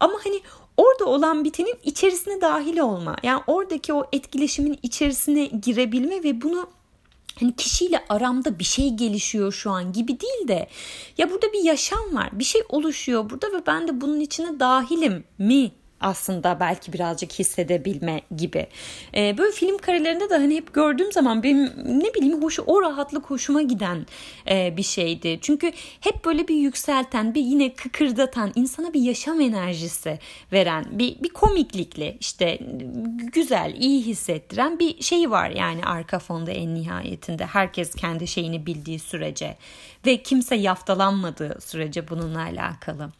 Ama 0.00 0.14
hani 0.24 0.40
orada 0.82 1.04
olan 1.04 1.44
bitenin 1.44 1.74
içerisine 1.84 2.40
dahil 2.40 2.78
olma. 2.78 3.16
Yani 3.22 3.42
oradaki 3.46 3.92
o 3.92 4.04
etkileşimin 4.12 4.78
içerisine 4.82 5.46
girebilme 5.46 6.24
ve 6.24 6.42
bunu 6.42 6.68
hani 7.40 7.56
kişiyle 7.56 8.04
aramda 8.08 8.58
bir 8.58 8.64
şey 8.64 8.90
gelişiyor 8.90 9.52
şu 9.52 9.70
an 9.70 9.92
gibi 9.92 10.20
değil 10.20 10.48
de 10.48 10.68
ya 11.18 11.30
burada 11.30 11.52
bir 11.52 11.64
yaşam 11.64 12.14
var. 12.14 12.28
Bir 12.32 12.44
şey 12.44 12.62
oluşuyor 12.68 13.30
burada 13.30 13.52
ve 13.52 13.66
ben 13.66 13.88
de 13.88 14.00
bunun 14.00 14.20
içine 14.20 14.60
dahilim 14.60 15.24
mi 15.38 15.72
aslında 16.02 16.60
belki 16.60 16.92
birazcık 16.92 17.32
hissedebilme 17.32 18.20
gibi. 18.36 18.66
E, 19.14 19.38
böyle 19.38 19.52
film 19.52 19.78
karelerinde 19.78 20.30
de 20.30 20.36
hani 20.36 20.56
hep 20.56 20.74
gördüğüm 20.74 21.12
zaman 21.12 21.42
benim 21.42 21.72
ne 21.86 22.14
bileyim 22.14 22.42
hoşu 22.42 22.62
o 22.62 22.82
rahatlık 22.82 23.30
hoşuma 23.30 23.62
giden 23.62 24.06
e, 24.50 24.76
bir 24.76 24.82
şeydi. 24.82 25.38
Çünkü 25.42 25.72
hep 26.00 26.24
böyle 26.24 26.48
bir 26.48 26.54
yükselten, 26.54 27.34
bir 27.34 27.42
yine 27.42 27.74
kıkırdatan, 27.74 28.52
insana 28.54 28.92
bir 28.92 29.00
yaşam 29.00 29.40
enerjisi 29.40 30.18
veren, 30.52 30.84
bir, 30.90 31.22
bir 31.22 31.28
komiklikli 31.28 32.16
işte 32.20 32.58
güzel, 33.32 33.74
iyi 33.78 34.02
hissettiren 34.02 34.78
bir 34.78 35.02
şey 35.02 35.30
var 35.30 35.50
yani 35.50 35.84
arka 35.84 36.18
fonda 36.18 36.50
en 36.50 36.74
nihayetinde. 36.74 37.46
Herkes 37.46 37.94
kendi 37.94 38.26
şeyini 38.26 38.66
bildiği 38.66 38.98
sürece 38.98 39.56
ve 40.06 40.22
kimse 40.22 40.54
yaftalanmadığı 40.54 41.58
sürece 41.60 42.08
bununla 42.08 42.40
alakalı. 42.42 43.10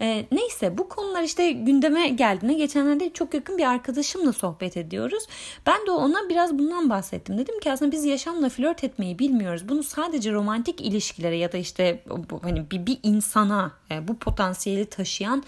E, 0.00 0.26
neyse 0.32 0.78
bu 0.78 0.88
konular 0.88 1.22
işte 1.22 1.52
gündeme 1.52 2.08
geldiğinde 2.08 2.54
geçenlerde 2.54 3.12
çok 3.12 3.34
yakın 3.34 3.58
bir 3.58 3.64
arkadaşımla 3.64 4.32
sohbet 4.32 4.76
ediyoruz. 4.76 5.24
Ben 5.66 5.86
de 5.86 5.90
ona 5.90 6.28
biraz 6.28 6.58
bundan 6.58 6.90
bahsettim. 6.90 7.38
Dedim 7.38 7.60
ki 7.60 7.72
aslında 7.72 7.92
biz 7.92 8.04
yaşamla 8.04 8.48
flört 8.48 8.84
etmeyi 8.84 9.18
bilmiyoruz. 9.18 9.68
Bunu 9.68 9.82
sadece 9.82 10.32
romantik 10.32 10.80
ilişkilere 10.80 11.36
ya 11.36 11.52
da 11.52 11.58
işte 11.58 12.02
hani 12.42 12.70
bir, 12.70 12.86
bir 12.86 12.98
insana 13.02 13.72
e, 13.90 14.08
bu 14.08 14.18
potansiyeli 14.18 14.86
taşıyan 14.86 15.44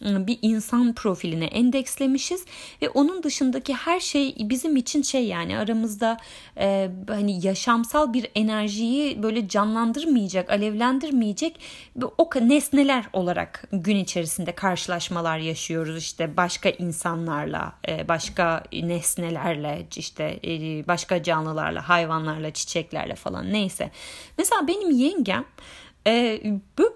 bir 0.00 0.38
insan 0.42 0.94
profiline 0.94 1.44
endekslemişiz 1.44 2.44
ve 2.82 2.88
onun 2.88 3.22
dışındaki 3.22 3.74
her 3.74 4.00
şey 4.00 4.34
bizim 4.40 4.76
için 4.76 5.02
şey 5.02 5.26
yani 5.26 5.58
aramızda 5.58 6.16
e, 6.58 6.90
hani 7.08 7.46
yaşamsal 7.46 8.12
bir 8.12 8.30
enerjiyi 8.34 9.22
böyle 9.22 9.48
canlandırmayacak, 9.48 10.50
alevlendirmeyecek 10.50 11.60
o 12.18 12.30
nesneler 12.40 13.04
olarak 13.12 13.64
gün 13.72 13.96
içerisinde 13.96 14.52
karşılaşmalar 14.52 15.38
yaşıyoruz 15.38 15.98
işte 15.98 16.36
başka 16.36 16.68
insanlarla, 16.68 17.72
e, 17.88 18.08
başka 18.08 18.64
nesnelerle, 18.72 19.86
işte 19.96 20.40
e, 20.44 20.50
başka 20.88 21.22
canlılarla, 21.22 21.88
hayvanlarla, 21.88 22.50
çiçeklerle 22.50 23.14
falan 23.14 23.52
neyse. 23.52 23.90
Mesela 24.38 24.68
benim 24.68 24.90
yengem 24.90 25.44
e, 26.06 26.42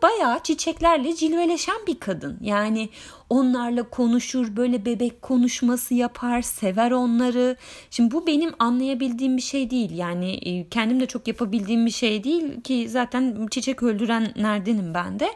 bayağı 0.03 0.43
çiçeklerle 0.43 1.15
cilveleşen 1.15 1.87
bir 1.87 2.01
kadın. 2.01 2.39
Yani 2.41 2.89
onlarla 3.31 3.83
konuşur, 3.83 4.57
böyle 4.57 4.85
bebek 4.85 5.23
konuşması 5.23 5.95
yapar, 5.95 6.43
sever 6.43 6.91
onları. 6.91 7.57
Şimdi 7.91 8.15
bu 8.15 8.27
benim 8.27 8.53
anlayabildiğim 8.59 9.37
bir 9.37 9.43
şey 9.43 9.71
değil. 9.71 9.91
Yani 9.91 10.31
e, 10.35 10.69
kendim 10.69 11.01
de 11.01 11.07
çok 11.07 11.29
yapabildiğim 11.29 11.87
bir 11.87 11.91
şey 11.91 12.25
değil 12.25 12.61
ki 12.61 12.89
zaten 12.89 13.47
çiçek 13.51 13.83
öldürenlerdenim 13.83 14.95
ben 14.95 15.21
de. 15.21 15.29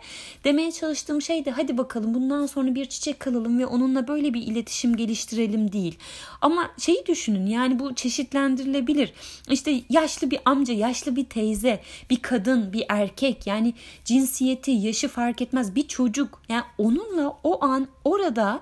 Demeye 0.44 0.72
çalıştığım 0.72 1.22
şey 1.22 1.44
de 1.44 1.50
hadi 1.50 1.78
bakalım 1.78 2.14
bundan 2.14 2.46
sonra 2.46 2.74
bir 2.74 2.84
çiçek 2.84 3.20
kalalım 3.20 3.58
ve 3.58 3.66
onunla 3.66 4.08
böyle 4.08 4.34
bir 4.34 4.42
iletişim 4.42 4.96
geliştirelim 4.96 5.72
değil. 5.72 5.98
Ama 6.40 6.70
şeyi 6.78 7.06
düşünün 7.06 7.46
yani 7.46 7.78
bu 7.78 7.94
çeşitlendirilebilir. 7.94 9.12
İşte 9.50 9.80
yaşlı 9.90 10.30
bir 10.30 10.40
amca, 10.44 10.74
yaşlı 10.74 11.16
bir 11.16 11.24
teyze, 11.24 11.80
bir 12.10 12.22
kadın, 12.22 12.72
bir 12.72 12.84
erkek 12.88 13.46
yani 13.46 13.74
cinsiyeti, 14.04 14.70
yaşı 14.70 15.08
fark 15.08 15.42
etmez 15.42 15.74
bir 15.74 15.88
çocuk. 15.88 16.42
Yani 16.48 16.64
onunla 16.78 17.36
o 17.44 17.64
an 17.64 17.77
orada 18.04 18.60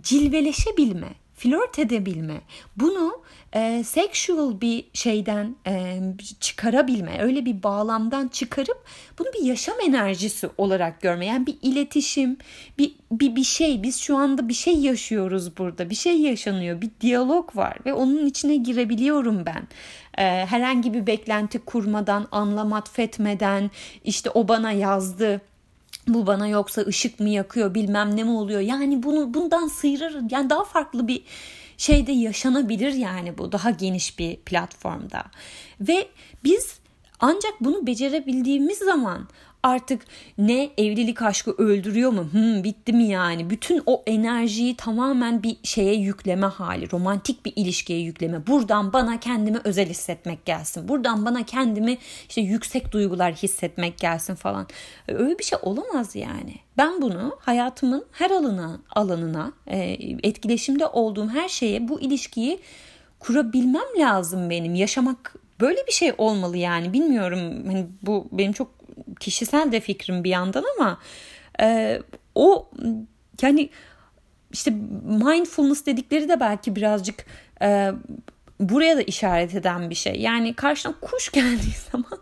cilveleşebilme, 0.00 1.08
flört 1.34 1.78
edebilme, 1.78 2.40
bunu 2.76 3.22
e, 3.52 3.84
sexual 3.84 4.60
bir 4.60 4.84
şeyden 4.92 5.56
e, 5.66 6.00
çıkarabilme, 6.40 7.22
öyle 7.22 7.44
bir 7.44 7.62
bağlamdan 7.62 8.28
çıkarıp 8.28 8.84
bunu 9.18 9.28
bir 9.34 9.44
yaşam 9.44 9.74
enerjisi 9.86 10.48
olarak 10.58 11.00
görme. 11.00 11.26
Yani 11.26 11.46
bir 11.46 11.58
iletişim, 11.62 12.36
bir, 12.78 12.94
bir, 13.12 13.36
bir 13.36 13.44
şey, 13.44 13.82
biz 13.82 14.00
şu 14.00 14.16
anda 14.16 14.48
bir 14.48 14.54
şey 14.54 14.74
yaşıyoruz 14.74 15.58
burada, 15.58 15.90
bir 15.90 15.94
şey 15.94 16.20
yaşanıyor, 16.20 16.80
bir 16.80 16.90
diyalog 17.00 17.56
var 17.56 17.76
ve 17.86 17.92
onun 17.92 18.26
içine 18.26 18.56
girebiliyorum 18.56 19.46
ben. 19.46 19.68
E, 20.18 20.46
herhangi 20.46 20.94
bir 20.94 21.06
beklenti 21.06 21.58
kurmadan, 21.58 22.28
anlam 22.32 22.72
atfetmeden, 22.72 23.70
işte 24.04 24.30
o 24.30 24.48
bana 24.48 24.72
yazdı 24.72 25.40
bu 26.08 26.26
bana 26.26 26.48
yoksa 26.48 26.82
ışık 26.82 27.20
mı 27.20 27.28
yakıyor 27.28 27.74
bilmem 27.74 28.16
ne 28.16 28.24
mi 28.24 28.30
oluyor? 28.30 28.60
Yani 28.60 29.02
bunu 29.02 29.34
bundan 29.34 29.66
sıyırır 29.66 30.22
yani 30.30 30.50
daha 30.50 30.64
farklı 30.64 31.08
bir 31.08 31.24
şeyde 31.76 32.12
yaşanabilir 32.12 32.92
yani 32.92 33.38
bu 33.38 33.52
daha 33.52 33.70
geniş 33.70 34.18
bir 34.18 34.36
platformda. 34.36 35.24
Ve 35.80 36.08
biz 36.44 36.78
ancak 37.20 37.52
bunu 37.60 37.86
becerebildiğimiz 37.86 38.78
zaman 38.78 39.28
artık 39.62 40.02
ne 40.38 40.70
evlilik 40.78 41.22
aşkı 41.22 41.52
öldürüyor 41.52 42.10
mu? 42.10 42.28
Hmm, 42.32 42.64
bitti 42.64 42.92
mi 42.92 43.04
yani? 43.04 43.50
Bütün 43.50 43.82
o 43.86 44.02
enerjiyi 44.06 44.76
tamamen 44.76 45.42
bir 45.42 45.56
şeye 45.62 45.94
yükleme 45.94 46.46
hali, 46.46 46.92
romantik 46.92 47.44
bir 47.46 47.52
ilişkiye 47.56 47.98
yükleme. 47.98 48.46
Buradan 48.46 48.92
bana 48.92 49.20
kendimi 49.20 49.58
özel 49.64 49.88
hissetmek 49.88 50.44
gelsin. 50.44 50.88
Buradan 50.88 51.24
bana 51.24 51.46
kendimi 51.46 51.98
işte 52.28 52.40
yüksek 52.40 52.92
duygular 52.92 53.34
hissetmek 53.34 53.98
gelsin 53.98 54.34
falan. 54.34 54.66
Öyle 55.08 55.38
bir 55.38 55.44
şey 55.44 55.58
olamaz 55.62 56.16
yani. 56.16 56.54
Ben 56.78 57.02
bunu 57.02 57.36
hayatımın 57.40 58.04
her 58.12 58.30
alanına, 58.30 58.80
alanına, 58.90 59.52
e, 59.66 59.78
etkileşimde 60.22 60.86
olduğum 60.86 61.28
her 61.28 61.48
şeye 61.48 61.88
bu 61.88 62.00
ilişkiyi 62.00 62.60
kurabilmem 63.18 63.98
lazım 63.98 64.50
benim. 64.50 64.74
Yaşamak 64.74 65.34
böyle 65.60 65.86
bir 65.86 65.92
şey 65.92 66.12
olmalı 66.18 66.56
yani. 66.56 66.92
Bilmiyorum 66.92 67.38
hani 67.66 67.86
bu 68.02 68.28
benim 68.32 68.52
çok 68.52 68.81
kişisel 69.20 69.72
de 69.72 69.80
fikrim 69.80 70.24
bir 70.24 70.30
yandan 70.30 70.64
ama 70.76 70.98
e, 71.60 71.98
o 72.34 72.70
yani 73.42 73.70
işte 74.52 74.70
mindfulness 75.04 75.86
dedikleri 75.86 76.28
de 76.28 76.40
belki 76.40 76.76
birazcık 76.76 77.26
e, 77.62 77.92
buraya 78.60 78.96
da 78.96 79.02
işaret 79.02 79.54
eden 79.54 79.90
bir 79.90 79.94
şey. 79.94 80.14
Yani 80.14 80.54
karşına 80.54 80.94
kuş 81.00 81.30
geldiği 81.32 81.74
zaman 81.92 82.18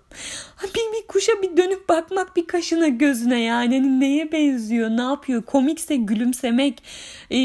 bir, 0.62 1.02
bir 1.02 1.06
kuşa 1.08 1.32
bir 1.42 1.56
dönüp 1.56 1.88
bakmak 1.88 2.36
bir 2.36 2.46
kaşına 2.46 2.88
gözüne 2.88 3.40
yani 3.40 3.76
hani 3.76 4.00
neye 4.00 4.32
benziyor 4.32 4.90
ne 4.90 5.02
yapıyor 5.02 5.42
komikse 5.42 5.96
gülümsemek 5.96 6.82
e, 7.30 7.38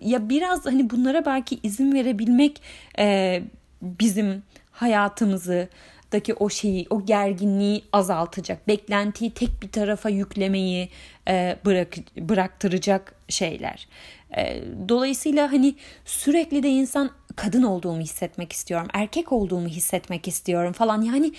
ya 0.00 0.28
biraz 0.28 0.66
hani 0.66 0.90
bunlara 0.90 1.24
belki 1.26 1.58
izin 1.62 1.92
verebilmek 1.92 2.62
e, 2.98 3.42
bizim 3.82 4.42
hayatımızı 4.70 5.68
daki 6.12 6.34
o 6.34 6.50
şeyi, 6.50 6.86
o 6.90 7.06
gerginliği 7.06 7.84
azaltacak. 7.92 8.68
Beklentiyi 8.68 9.30
tek 9.30 9.62
bir 9.62 9.72
tarafa 9.72 10.08
yüklemeyi 10.08 10.88
e, 11.28 11.56
bırak 11.64 11.96
bıraktıracak 12.18 13.14
şeyler. 13.28 13.88
E, 14.36 14.62
dolayısıyla 14.88 15.52
hani 15.52 15.74
sürekli 16.04 16.62
de 16.62 16.68
insan 16.68 17.10
kadın 17.36 17.62
olduğumu 17.62 18.00
hissetmek 18.00 18.52
istiyorum, 18.52 18.88
erkek 18.92 19.32
olduğumu 19.32 19.68
hissetmek 19.68 20.28
istiyorum 20.28 20.72
falan. 20.72 21.02
Yani 21.02 21.32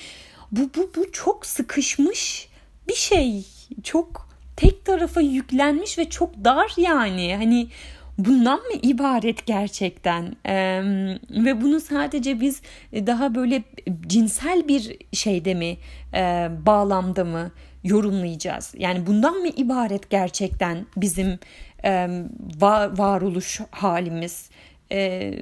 bu 0.52 0.70
bu 0.76 0.92
bu 0.96 1.12
çok 1.12 1.46
sıkışmış 1.46 2.50
bir 2.88 2.96
şey. 2.96 3.46
Çok 3.84 4.30
tek 4.56 4.86
tarafa 4.86 5.22
yüklenmiş 5.22 5.98
ve 5.98 6.10
çok 6.10 6.46
dar 6.46 6.72
yani. 6.78 7.36
Hani 7.36 7.68
bundan 8.18 8.60
mı 8.60 8.80
ibaret 8.82 9.46
gerçekten? 9.46 10.36
Ee, 10.46 10.82
ve 11.30 11.62
bunu 11.62 11.80
sadece 11.80 12.42
biz 12.42 12.62
daha 12.94 13.36
böyle 13.36 13.64
cinsel 14.08 14.68
bir 14.68 14.98
şeyde 15.14 15.54
mi 15.54 15.78
e, 16.14 16.50
bağlamda 16.66 17.24
mı 17.24 17.52
yorumlayacağız? 17.84 18.74
Yani 18.78 19.08
bundan 19.08 19.36
mı 19.36 19.48
ibaret 19.48 20.10
gerçekten 20.10 20.86
bizim 20.98 21.40
e, 21.84 22.08
var, 22.62 22.98
varoluş 22.98 23.62
halimiz? 23.72 24.50
E, 24.92 25.34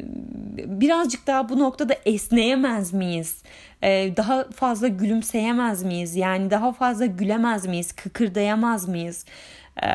birazcık 0.65 1.27
daha 1.27 1.49
bu 1.49 1.59
noktada 1.59 1.95
esneyemez 2.05 2.93
miyiz? 2.93 3.43
E, 3.83 4.17
daha 4.17 4.45
fazla 4.55 4.87
gülümseyemez 4.87 5.83
miyiz? 5.83 6.15
Yani 6.15 6.51
daha 6.51 6.71
fazla 6.71 7.05
gülemez 7.05 7.65
miyiz? 7.65 7.91
Kıkırdayamaz 7.93 8.87
mıyız? 8.87 9.25
E, 9.83 9.87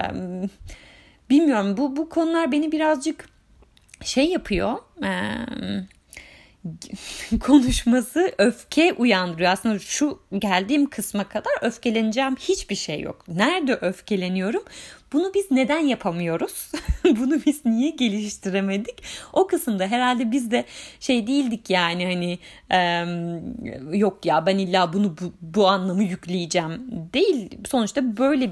bilmiyorum 1.30 1.76
bu 1.76 1.96
bu 1.96 2.08
konular 2.08 2.52
beni 2.52 2.72
birazcık 2.72 3.28
şey 4.04 4.30
yapıyor. 4.30 4.76
E, 5.04 5.10
konuşması 7.40 8.32
öfke 8.38 8.92
uyandırıyor. 8.92 9.50
Aslında 9.50 9.78
şu 9.78 10.20
geldiğim 10.38 10.90
kısma 10.90 11.28
kadar 11.28 11.52
öfkeleneceğim 11.62 12.36
hiçbir 12.36 12.74
şey 12.74 13.00
yok. 13.00 13.24
Nerede 13.28 13.74
öfkeleniyorum? 13.74 14.62
Bunu 15.12 15.32
biz 15.34 15.50
neden 15.50 15.78
yapamıyoruz? 15.78 16.72
Bunu 17.04 17.40
biz 17.46 17.64
niye 17.64 17.90
geliştiremedik? 17.90 19.02
O 19.32 19.46
kısımda 19.46 19.86
herhalde 19.86 20.30
biz 20.30 20.50
de 20.50 20.64
şey 21.00 21.26
değildik 21.26 21.70
yani 21.70 22.04
hani 22.06 22.38
e, 22.70 23.06
yok 23.98 24.26
ya 24.26 24.46
ben 24.46 24.58
illa 24.58 24.92
bunu 24.92 25.16
bu, 25.20 25.32
bu 25.40 25.68
anlamı 25.68 26.02
yükleyeceğim 26.02 26.80
değil. 27.14 27.50
Sonuçta 27.68 28.16
böyle 28.16 28.50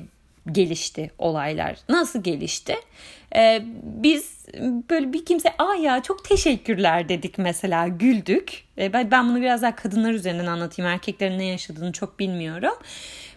gelişti 0.52 1.10
olaylar. 1.18 1.76
Nasıl 1.88 2.22
gelişti? 2.22 2.74
Ee, 3.36 3.62
biz 3.82 4.46
böyle 4.90 5.12
bir 5.12 5.24
kimse 5.24 5.48
aa 5.58 5.74
ya 5.74 6.02
çok 6.02 6.24
teşekkürler 6.24 7.08
dedik 7.08 7.38
mesela 7.38 7.88
güldük. 7.88 8.64
Ee, 8.78 8.92
ben 8.92 9.28
bunu 9.28 9.40
biraz 9.40 9.62
daha 9.62 9.76
kadınlar 9.76 10.12
üzerinden 10.12 10.46
anlatayım. 10.46 10.90
Erkeklerin 10.90 11.38
ne 11.38 11.44
yaşadığını 11.44 11.92
çok 11.92 12.18
bilmiyorum. 12.18 12.74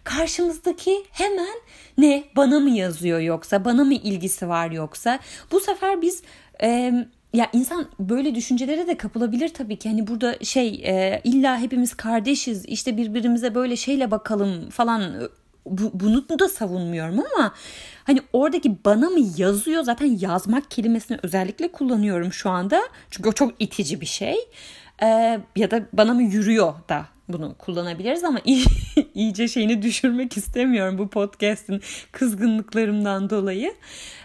Karşımızdaki 0.04 1.04
hemen 1.12 1.56
ne 1.98 2.24
bana 2.36 2.60
mı 2.60 2.70
yazıyor 2.70 3.20
yoksa 3.20 3.66
bana 3.66 3.84
mı 3.84 3.94
ilgisi 3.94 4.50
var 4.50 4.72
yoksa 4.72 5.20
bu 5.52 5.60
sefer 5.60 6.02
biz 6.02 6.24
e, 6.64 6.94
ya 7.34 7.50
insan 7.54 7.88
böyle 8.00 8.36
düşüncelere 8.36 8.88
de 8.88 8.98
kapılabilir 8.98 9.50
tabii 9.50 9.80
ki. 9.80 9.90
Hani 9.90 10.08
burada 10.08 10.36
şey 10.44 10.68
e, 10.68 11.22
illa 11.24 11.60
hepimiz 11.60 11.94
kardeşiz 11.94 12.66
işte 12.66 12.98
birbirimize 12.98 13.56
böyle 13.56 13.76
şeyle 13.76 14.12
bakalım 14.12 14.70
falan 14.70 15.30
bu, 15.70 15.92
bunu 15.94 16.40
da 16.40 16.50
savunmuyorum 16.50 17.20
ama 17.20 17.54
hani 18.04 18.22
oradaki 18.34 18.86
bana 18.86 19.10
mı 19.10 19.20
yazıyor 19.38 19.84
zaten 19.84 20.18
yazmak 20.20 20.72
kelimesini 20.72 21.20
özellikle 21.24 21.72
kullanıyorum 21.72 22.34
şu 22.34 22.50
anda. 22.50 22.82
Çünkü 23.12 23.30
o 23.30 23.32
çok 23.32 23.54
itici 23.60 24.02
bir 24.02 24.06
şey. 24.06 24.36
Ee, 25.04 25.40
ya 25.56 25.72
da 25.72 25.86
bana 25.94 26.14
mı 26.14 26.24
yürüyor 26.24 26.74
da 26.90 27.06
bunu 27.30 27.56
kullanabiliriz 27.58 28.24
ama 28.24 28.40
iyice 29.14 29.48
şeyini 29.48 29.82
düşürmek 29.82 30.38
istemiyorum 30.38 30.98
bu 30.98 31.08
podcast'in 31.08 31.82
kızgınlıklarımdan 32.12 33.30
dolayı. 33.30 33.74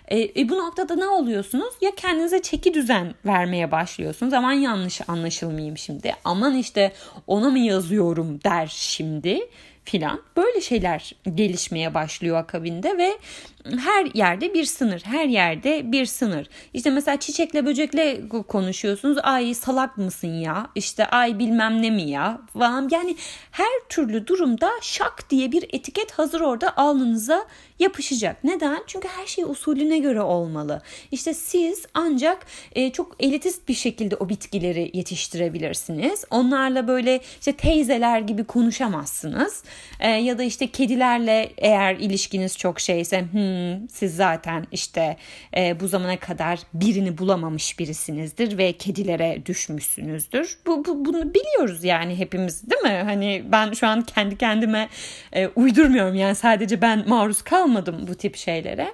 E, 0.08 0.40
e, 0.40 0.48
bu 0.48 0.58
noktada 0.58 0.94
ne 0.94 1.06
oluyorsunuz? 1.06 1.74
Ya 1.80 1.90
kendinize 1.96 2.42
çeki 2.42 2.74
düzen 2.74 3.14
vermeye 3.26 3.72
başlıyorsunuz. 3.72 4.32
Aman 4.32 4.52
yanlış 4.52 5.00
anlaşılmayayım 5.08 5.78
şimdi. 5.78 6.14
Aman 6.24 6.54
işte 6.54 6.92
ona 7.26 7.50
mı 7.50 7.58
yazıyorum 7.58 8.44
der 8.44 8.66
şimdi 8.74 9.40
filan. 9.84 10.22
Böyle 10.36 10.60
şeyler 10.60 11.12
gelişmeye 11.34 11.94
başlıyor 11.94 12.36
akabinde 12.36 12.98
ve 12.98 13.18
her 13.64 14.06
yerde 14.14 14.54
bir 14.54 14.64
sınır 14.64 15.02
her 15.04 15.24
yerde 15.24 15.92
bir 15.92 16.06
sınır 16.06 16.48
işte 16.74 16.90
mesela 16.90 17.20
çiçekle 17.20 17.66
böcekle 17.66 18.28
konuşuyorsunuz 18.48 19.18
ay 19.22 19.54
salak 19.54 19.98
mısın 19.98 20.40
ya 20.40 20.66
işte 20.74 21.06
ay 21.06 21.38
bilmem 21.38 21.82
ne 21.82 21.90
mi 21.90 22.02
ya 22.02 22.40
falan 22.52 22.88
yani 22.92 23.16
her 23.50 23.80
türlü 23.88 24.26
durumda 24.26 24.70
şak 24.80 25.30
diye 25.30 25.52
bir 25.52 25.64
etiket 25.72 26.12
hazır 26.12 26.40
orada 26.40 26.76
alnınıza 26.76 27.46
yapışacak. 27.82 28.44
Neden? 28.44 28.84
Çünkü 28.86 29.08
her 29.08 29.26
şey 29.26 29.44
usulüne 29.44 29.98
göre 29.98 30.20
olmalı. 30.20 30.82
İşte 31.10 31.34
siz 31.34 31.86
ancak 31.94 32.46
e, 32.72 32.92
çok 32.92 33.16
elitist 33.20 33.68
bir 33.68 33.74
şekilde 33.74 34.16
o 34.16 34.28
bitkileri 34.28 34.90
yetiştirebilirsiniz. 34.94 36.24
Onlarla 36.30 36.88
böyle 36.88 37.20
işte 37.40 37.52
teyzeler 37.52 38.20
gibi 38.20 38.44
konuşamazsınız. 38.44 39.64
E, 40.00 40.08
ya 40.08 40.38
da 40.38 40.42
işte 40.42 40.66
kedilerle 40.66 41.52
eğer 41.56 41.94
ilişkiniz 41.96 42.58
çok 42.58 42.80
şeyse 42.80 43.24
hmm, 43.32 43.51
siz 43.92 44.16
zaten 44.16 44.66
işte 44.72 45.16
e, 45.56 45.80
bu 45.80 45.88
zamana 45.88 46.18
kadar 46.18 46.58
birini 46.74 47.18
bulamamış 47.18 47.78
birisinizdir 47.78 48.58
ve 48.58 48.72
kedilere 48.72 49.46
düşmüşsünüzdür. 49.46 50.58
Bu, 50.66 50.84
bu 50.84 51.04
bunu 51.04 51.34
biliyoruz 51.34 51.84
yani 51.84 52.18
hepimiz 52.18 52.70
değil 52.70 52.82
mi? 52.82 53.02
Hani 53.04 53.44
ben 53.52 53.72
şu 53.72 53.86
an 53.86 54.02
kendi 54.02 54.38
kendime 54.38 54.88
e, 55.32 55.46
uydurmuyorum 55.46 56.14
yani 56.14 56.34
sadece 56.34 56.80
ben 56.80 57.08
maruz 57.08 57.42
kalmıyorum 57.42 57.72
almadım 57.72 58.06
bu 58.08 58.14
tip 58.14 58.36
şeylere. 58.36 58.92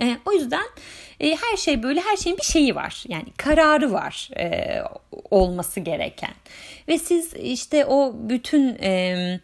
E, 0.00 0.16
o 0.24 0.32
yüzden 0.32 0.66
e, 1.20 1.36
her 1.36 1.56
şey 1.56 1.82
böyle 1.82 2.00
her 2.00 2.16
şeyin 2.16 2.38
bir 2.38 2.44
şeyi 2.44 2.74
var. 2.74 3.04
Yani 3.08 3.26
kararı 3.36 3.92
var 3.92 4.30
e, 4.38 4.82
olması 5.30 5.80
gereken. 5.80 6.34
Ve 6.88 6.98
siz 6.98 7.34
işte 7.34 7.86
o 7.86 8.14
bütün 8.28 8.76
e, 8.82 9.40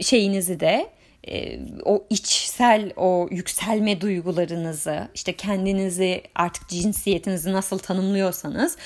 şeyinizi 0.00 0.60
de 0.60 0.90
e, 1.28 1.60
o 1.84 2.04
içsel 2.10 2.92
o 2.96 3.28
yükselme 3.30 4.00
duygularınızı 4.00 5.08
işte 5.14 5.32
kendinizi 5.32 6.22
artık 6.34 6.68
cinsiyetinizi 6.68 7.52
nasıl 7.52 7.78
tanımlıyorsanız 7.78 8.76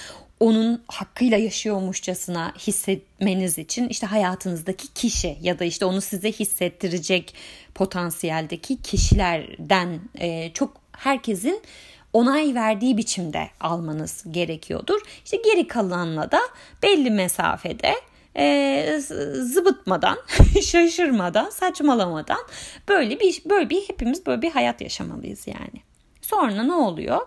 onun 0.40 0.82
hakkıyla 0.88 1.38
yaşıyormuşçasına 1.38 2.52
hissetmeniz 2.58 3.58
için 3.58 3.88
işte 3.88 4.06
hayatınızdaki 4.06 4.94
kişi 4.94 5.36
ya 5.42 5.58
da 5.58 5.64
işte 5.64 5.84
onu 5.84 6.00
size 6.00 6.32
hissettirecek 6.32 7.34
potansiyeldeki 7.74 8.82
kişilerden 8.82 10.00
e, 10.18 10.52
çok 10.52 10.76
herkesin 10.92 11.62
onay 12.12 12.54
verdiği 12.54 12.96
biçimde 12.96 13.48
almanız 13.60 14.24
gerekiyordur. 14.30 15.00
İşte 15.24 15.36
geri 15.36 15.68
kalanla 15.68 16.30
da 16.30 16.40
belli 16.82 17.10
mesafede 17.10 17.94
e, 18.36 19.00
zıbıtmadan, 19.34 20.18
şaşırmadan, 20.62 21.50
saçmalamadan 21.50 22.40
böyle 22.88 23.20
bir 23.20 23.42
böyle 23.44 23.70
bir 23.70 23.88
hepimiz 23.88 24.26
böyle 24.26 24.42
bir 24.42 24.50
hayat 24.50 24.80
yaşamalıyız 24.80 25.46
yani. 25.46 25.82
Sonra 26.22 26.62
ne 26.62 26.74
oluyor? 26.74 27.20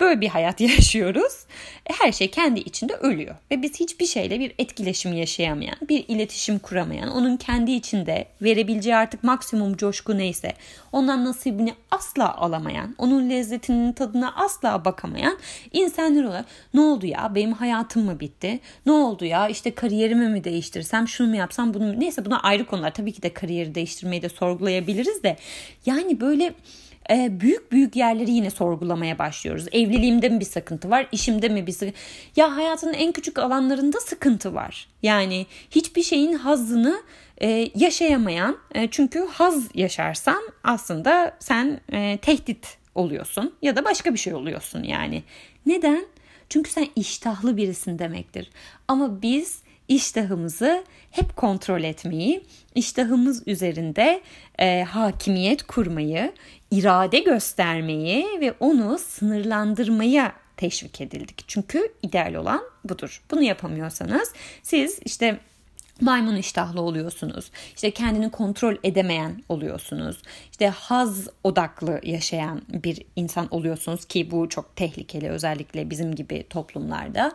Böyle 0.00 0.20
bir 0.20 0.28
hayat 0.28 0.60
yaşıyoruz. 0.76 1.46
Her 1.84 2.12
şey 2.12 2.30
kendi 2.30 2.60
içinde 2.60 2.94
ölüyor. 2.94 3.34
Ve 3.50 3.62
biz 3.62 3.80
hiçbir 3.80 4.06
şeyle 4.06 4.40
bir 4.40 4.54
etkileşim 4.58 5.12
yaşayamayan, 5.12 5.76
bir 5.88 6.04
iletişim 6.08 6.58
kuramayan, 6.58 7.10
onun 7.10 7.36
kendi 7.36 7.70
içinde 7.70 8.26
verebileceği 8.42 8.96
artık 8.96 9.24
maksimum 9.24 9.76
coşku 9.76 10.18
neyse 10.18 10.52
ondan 10.92 11.24
nasibini 11.24 11.74
asla 11.90 12.36
alamayan, 12.36 12.94
onun 12.98 13.30
lezzetinin 13.30 13.92
tadına 13.92 14.34
asla 14.34 14.84
bakamayan 14.84 15.38
insanlar 15.72 16.24
olarak 16.24 16.46
ne 16.74 16.80
oldu 16.80 17.06
ya 17.06 17.34
benim 17.34 17.52
hayatım 17.52 18.04
mı 18.04 18.20
bitti? 18.20 18.60
Ne 18.86 18.92
oldu 18.92 19.24
ya 19.24 19.48
işte 19.48 19.74
kariyerimi 19.74 20.28
mi 20.28 20.44
değiştirsem 20.44 21.08
şunu 21.08 21.28
mu 21.28 21.36
yapsam 21.36 21.74
bunu 21.74 21.86
mu? 21.86 22.00
Neyse 22.00 22.24
buna 22.24 22.40
ayrı 22.40 22.66
konular. 22.66 22.94
Tabii 22.94 23.12
ki 23.12 23.22
de 23.22 23.32
kariyeri 23.32 23.74
değiştirmeyi 23.74 24.22
de 24.22 24.28
sorgulayabiliriz 24.28 25.22
de 25.22 25.36
yani 25.86 26.20
böyle 26.20 26.54
e, 27.10 27.40
büyük 27.40 27.72
büyük 27.72 27.96
yerleri 27.96 28.30
yine 28.30 28.50
sorgulamaya 28.50 29.18
başlıyoruz. 29.18 29.66
Evliliğimde 29.72 30.28
mi 30.28 30.40
bir 30.40 30.44
sıkıntı 30.44 30.90
var? 30.90 31.08
İşimde 31.12 31.48
mi 31.48 31.66
bir 31.66 31.72
sıkıntı? 31.72 31.98
Ya 32.36 32.56
hayatın 32.56 32.92
en 32.92 33.12
küçük 33.12 33.38
alanlarında 33.38 34.00
sıkıntı 34.00 34.54
var. 34.54 34.88
Yani 35.02 35.46
hiçbir 35.70 36.02
şeyin 36.02 36.32
hazzını 36.32 37.02
e, 37.42 37.70
yaşayamayan 37.74 38.58
e, 38.74 38.88
çünkü 38.90 39.26
haz 39.32 39.68
yaşarsan 39.74 40.42
aslında 40.64 41.36
sen 41.40 41.80
e, 41.92 42.18
tehdit 42.22 42.78
oluyorsun 42.94 43.54
ya 43.62 43.76
da 43.76 43.84
başka 43.84 44.12
bir 44.12 44.18
şey 44.18 44.34
oluyorsun 44.34 44.82
yani. 44.82 45.22
Neden? 45.66 46.06
Çünkü 46.48 46.70
sen 46.70 46.86
iştahlı 46.96 47.56
birisin 47.56 47.98
demektir. 47.98 48.50
Ama 48.88 49.22
biz 49.22 49.62
iştahımızı 49.88 50.84
hep 51.10 51.36
kontrol 51.36 51.82
etmeyi, 51.82 52.44
iştahımız 52.74 53.42
üzerinde 53.46 54.20
e, 54.58 54.82
hakimiyet 54.82 55.62
kurmayı, 55.62 56.32
irade 56.74 57.18
göstermeyi 57.18 58.26
ve 58.40 58.54
onu 58.60 58.98
sınırlandırmaya 58.98 60.32
teşvik 60.56 61.00
edildik. 61.00 61.44
Çünkü 61.46 61.92
ideal 62.02 62.34
olan 62.34 62.62
budur. 62.84 63.22
Bunu 63.30 63.42
yapamıyorsanız 63.42 64.32
siz 64.62 65.00
işte 65.04 65.40
maymun 66.00 66.36
iştahlı 66.36 66.80
oluyorsunuz. 66.80 67.50
İşte 67.74 67.90
kendini 67.90 68.30
kontrol 68.30 68.76
edemeyen 68.84 69.42
oluyorsunuz. 69.48 70.22
İşte 70.50 70.68
haz 70.68 71.28
odaklı 71.44 72.00
yaşayan 72.02 72.62
bir 72.68 73.02
insan 73.16 73.54
oluyorsunuz 73.54 74.04
ki 74.04 74.30
bu 74.30 74.48
çok 74.48 74.76
tehlikeli 74.76 75.30
özellikle 75.30 75.90
bizim 75.90 76.14
gibi 76.14 76.46
toplumlarda. 76.50 77.32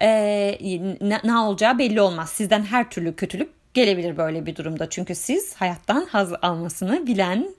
Ee, 0.00 0.58
ne, 1.00 1.20
ne 1.24 1.36
olacağı 1.36 1.78
belli 1.78 2.00
olmaz. 2.00 2.30
Sizden 2.30 2.62
her 2.62 2.90
türlü 2.90 3.16
kötülük 3.16 3.63
gelebilir 3.74 4.16
böyle 4.16 4.46
bir 4.46 4.56
durumda. 4.56 4.90
Çünkü 4.90 5.14
siz 5.14 5.54
hayattan 5.54 6.06
haz 6.06 6.32
almasını 6.42 7.06
bilen, 7.06 7.54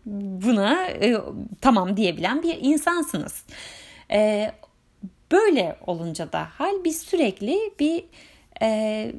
buna 0.46 0.88
e, 0.88 1.18
tamam 1.62 1.98
diyebilen 1.98 2.44
bir 2.44 2.58
insansınız. 2.62 3.44
E, 4.12 4.52
böyle 5.32 5.78
olunca 5.88 6.32
da 6.32 6.48
hal 6.58 6.84
biz 6.84 7.02
sürekli 7.02 7.60
bir 7.80 8.04
e, 8.62 9.12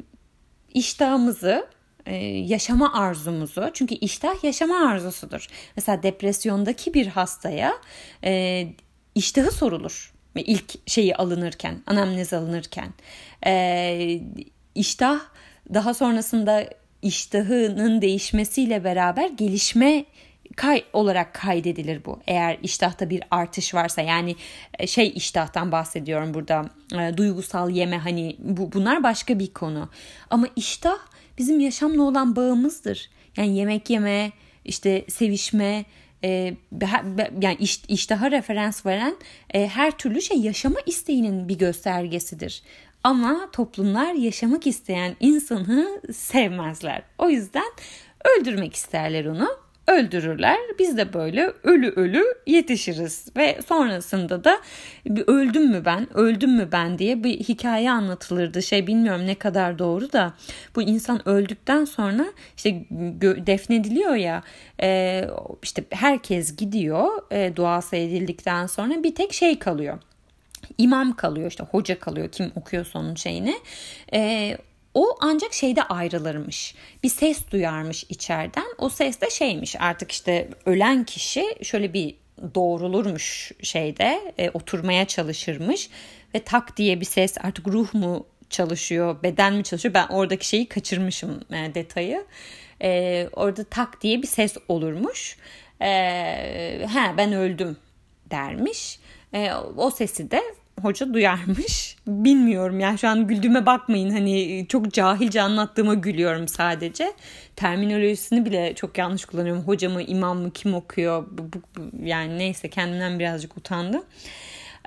iştahımızı 0.74 1.66
e, 2.06 2.16
yaşama 2.26 2.92
arzumuzu 2.94 3.70
çünkü 3.74 3.94
iştah 3.94 4.44
yaşama 4.44 4.88
arzusudur. 4.88 5.46
Mesela 5.76 6.02
depresyondaki 6.02 6.94
bir 6.94 7.06
hastaya 7.06 7.72
e, 8.24 8.66
iştahı 9.14 9.50
sorulur 9.50 10.16
ilk 10.34 10.90
şeyi 10.90 11.16
alınırken 11.16 11.82
anamnez 11.86 12.32
alınırken 12.32 12.88
e, 13.46 14.20
iştah 14.74 15.20
daha 15.74 15.94
sonrasında 15.94 16.68
iştahının 17.06 18.02
değişmesiyle 18.02 18.84
beraber 18.84 19.30
gelişme 19.30 20.04
kay 20.56 20.84
olarak 20.92 21.34
kaydedilir 21.34 22.04
bu. 22.04 22.20
Eğer 22.26 22.58
iştahta 22.62 23.10
bir 23.10 23.22
artış 23.30 23.74
varsa 23.74 24.02
yani 24.02 24.36
e, 24.78 24.86
şey 24.86 25.12
iştahtan 25.14 25.72
bahsediyorum 25.72 26.34
burada. 26.34 26.70
E, 26.94 27.16
duygusal 27.16 27.70
yeme 27.70 27.98
hani 27.98 28.36
bu 28.38 28.72
bunlar 28.72 29.02
başka 29.02 29.38
bir 29.38 29.52
konu. 29.52 29.88
Ama 30.30 30.46
iştah 30.56 30.98
bizim 31.38 31.60
yaşamla 31.60 32.02
olan 32.02 32.36
bağımızdır. 32.36 33.10
Yani 33.36 33.56
yemek 33.56 33.90
yeme, 33.90 34.32
işte 34.64 35.04
sevişme, 35.08 35.84
e, 36.24 36.54
yani 37.40 37.56
iş, 37.58 37.80
iştaha 37.88 38.30
referans 38.30 38.86
veren 38.86 39.16
e, 39.54 39.68
her 39.68 39.98
türlü 39.98 40.22
şey 40.22 40.40
yaşama 40.40 40.80
isteğinin 40.86 41.48
bir 41.48 41.58
göstergesidir. 41.58 42.62
Ama 43.06 43.48
toplumlar 43.52 44.12
yaşamak 44.12 44.66
isteyen 44.66 45.16
insanı 45.20 46.00
sevmezler. 46.12 47.02
O 47.18 47.28
yüzden 47.28 47.72
öldürmek 48.24 48.74
isterler 48.74 49.24
onu 49.24 49.48
öldürürler. 49.86 50.56
Biz 50.78 50.96
de 50.96 51.12
böyle 51.12 51.52
ölü 51.62 51.90
ölü 51.90 52.24
yetişiriz 52.46 53.28
ve 53.36 53.58
sonrasında 53.68 54.44
da 54.44 54.60
öldüm 55.26 55.70
mü 55.70 55.82
ben, 55.84 56.16
öldüm 56.16 56.56
mü 56.56 56.68
ben 56.72 56.98
diye 56.98 57.24
bir 57.24 57.38
hikaye 57.38 57.90
anlatılırdı. 57.90 58.62
Şey 58.62 58.86
bilmiyorum 58.86 59.26
ne 59.26 59.34
kadar 59.34 59.78
doğru 59.78 60.12
da 60.12 60.34
bu 60.76 60.82
insan 60.82 61.28
öldükten 61.28 61.84
sonra 61.84 62.26
işte 62.56 62.84
defnediliyor 63.46 64.14
ya 64.14 64.42
e, 64.82 65.22
işte 65.62 65.84
herkes 65.90 66.56
gidiyor 66.56 67.08
e, 67.30 67.56
duası 67.56 67.96
edildikten 67.96 68.66
sonra 68.66 69.02
bir 69.02 69.14
tek 69.14 69.32
şey 69.32 69.58
kalıyor. 69.58 69.98
İmam 70.78 71.16
kalıyor 71.16 71.50
işte 71.50 71.64
hoca 71.64 71.98
kalıyor 71.98 72.28
kim 72.32 72.52
okuyorsa 72.56 72.98
onun 72.98 73.14
şeyini. 73.14 73.56
E, 74.12 74.58
o 74.94 75.16
ancak 75.20 75.54
şeyde 75.54 75.82
ayrılırmış. 75.82 76.74
Bir 77.02 77.08
ses 77.08 77.50
duyarmış 77.50 78.04
içeriden. 78.08 78.66
O 78.78 78.88
ses 78.88 79.20
de 79.20 79.30
şeymiş 79.30 79.76
artık 79.80 80.12
işte 80.12 80.48
ölen 80.66 81.04
kişi 81.04 81.44
şöyle 81.62 81.92
bir 81.92 82.14
doğrulurmuş 82.54 83.52
şeyde 83.62 84.34
e, 84.38 84.50
oturmaya 84.50 85.04
çalışırmış 85.04 85.90
ve 86.34 86.42
tak 86.42 86.76
diye 86.76 87.00
bir 87.00 87.04
ses 87.04 87.34
artık 87.42 87.68
ruh 87.68 87.94
mu 87.94 88.26
çalışıyor 88.50 89.22
beden 89.22 89.54
mi 89.54 89.64
çalışıyor 89.64 89.94
ben 89.94 90.06
oradaki 90.08 90.48
şeyi 90.48 90.68
kaçırmışım 90.68 91.40
e, 91.52 91.74
detayı 91.74 92.24
e, 92.82 93.28
orada 93.32 93.64
tak 93.64 94.02
diye 94.02 94.22
bir 94.22 94.26
ses 94.26 94.56
olurmuş 94.68 95.36
e, 95.80 95.86
he 96.92 97.16
ben 97.16 97.32
öldüm 97.32 97.76
dermiş 98.30 98.98
e, 99.34 99.52
o 99.76 99.90
sesi 99.90 100.30
de 100.30 100.42
hoca 100.82 101.14
duyarmış. 101.14 101.96
Bilmiyorum 102.06 102.80
yani 102.80 102.98
şu 102.98 103.08
an 103.08 103.26
güldüğüme 103.26 103.66
bakmayın 103.66 104.10
hani 104.10 104.66
çok 104.68 104.92
cahilce 104.92 105.42
anlattığıma 105.42 105.94
gülüyorum 105.94 106.48
sadece. 106.48 107.12
Terminolojisini 107.56 108.44
bile 108.44 108.74
çok 108.74 108.98
yanlış 108.98 109.24
kullanıyorum. 109.24 109.62
Hoca 109.62 109.90
mı 109.90 110.02
imam 110.02 110.38
mı 110.38 110.50
kim 110.50 110.74
okuyor 110.74 111.26
yani 112.02 112.38
neyse 112.38 112.70
kendimden 112.70 113.18
birazcık 113.18 113.56
utandım. 113.56 114.04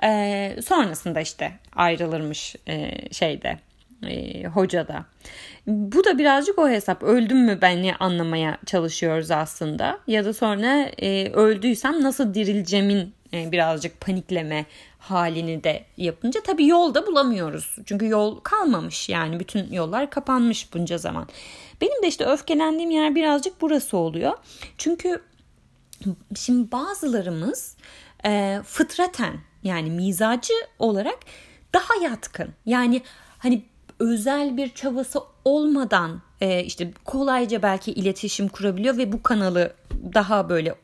Ee, 0.04 0.56
sonrasında 0.64 1.20
işte 1.20 1.52
ayrılırmış 1.76 2.56
e, 2.68 2.90
şeyde 3.12 3.58
e, 4.06 4.44
hocada. 4.44 5.04
Bu 5.66 6.04
da 6.04 6.18
birazcık 6.18 6.58
o 6.58 6.68
hesap. 6.68 7.02
Öldüm 7.02 7.44
mü 7.44 7.58
beni 7.62 7.94
anlamaya 7.94 8.58
çalışıyoruz 8.66 9.30
aslında. 9.30 9.98
Ya 10.06 10.24
da 10.24 10.32
sonra 10.32 10.90
e, 10.98 11.30
öldüysem 11.32 12.02
nasıl 12.02 12.34
dirileceğimin 12.34 13.14
e, 13.34 13.52
birazcık 13.52 14.00
panikleme 14.00 14.64
halini 15.00 15.64
de 15.64 15.84
yapınca 15.96 16.42
tabii 16.42 16.66
yolda 16.66 17.06
bulamıyoruz. 17.06 17.76
Çünkü 17.86 18.08
yol 18.08 18.40
kalmamış 18.40 19.08
yani 19.08 19.40
bütün 19.40 19.72
yollar 19.72 20.10
kapanmış 20.10 20.74
bunca 20.74 20.98
zaman. 20.98 21.28
Benim 21.80 22.02
de 22.02 22.08
işte 22.08 22.24
öfkelendiğim 22.24 22.90
yer 22.90 23.14
birazcık 23.14 23.60
burası 23.60 23.96
oluyor. 23.96 24.32
Çünkü 24.78 25.22
şimdi 26.36 26.72
bazılarımız 26.72 27.76
e, 28.24 28.60
fıtraten 28.64 29.40
yani 29.62 29.90
mizacı 29.90 30.54
olarak 30.78 31.18
daha 31.74 31.94
yatkın. 32.02 32.48
Yani 32.66 33.02
hani 33.38 33.62
özel 33.98 34.56
bir 34.56 34.74
çabası 34.74 35.20
olmadan 35.44 36.22
e, 36.40 36.64
işte 36.64 36.92
kolayca 37.04 37.62
belki 37.62 37.92
iletişim 37.92 38.48
kurabiliyor 38.48 38.96
ve 38.96 39.12
bu 39.12 39.22
kanalı 39.22 39.74
daha 40.14 40.48
böyle 40.48 40.74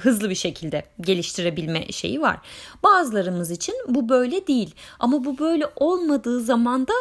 hızlı 0.00 0.30
bir 0.30 0.34
şekilde 0.34 0.82
geliştirebilme 1.00 1.92
şeyi 1.92 2.20
var. 2.20 2.38
Bazılarımız 2.82 3.50
için 3.50 3.74
bu 3.88 4.08
böyle 4.08 4.46
değil 4.46 4.74
ama 4.98 5.24
bu 5.24 5.38
böyle 5.38 5.66
olmadığı 5.76 6.40
zaman 6.40 6.86
da 6.86 6.92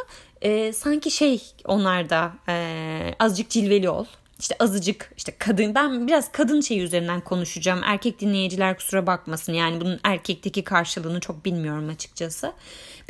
e, 0.42 0.74
sanki 0.74 1.12
şey 1.12 1.42
onlarda 1.66 2.34
e, 2.50 3.16
azıcık 3.20 3.50
cilveli 3.50 3.90
ol. 3.90 4.06
İşte 4.40 4.56
azıcık 4.60 5.12
işte 5.18 5.34
kadın 5.40 5.76
ben 5.76 6.08
biraz 6.08 6.32
kadın 6.32 6.62
şeyi 6.62 6.82
üzerinden 6.82 7.22
konuşacağım. 7.22 7.82
Erkek 7.84 8.20
dinleyiciler 8.20 8.78
kusura 8.78 9.08
bakmasın. 9.08 9.54
Yani 9.54 9.82
bunun 9.82 10.00
erkekteki 10.04 10.64
karşılığını 10.64 11.20
çok 11.20 11.46
bilmiyorum 11.46 11.90
açıkçası. 11.90 12.54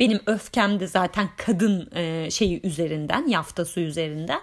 Benim 0.00 0.20
öfkem 0.26 0.80
de 0.80 0.86
zaten 0.86 1.28
kadın 1.36 1.90
e, 1.94 2.30
şeyi 2.30 2.66
üzerinden, 2.66 3.28
yaftası 3.28 3.80
üzerinden 3.80 4.40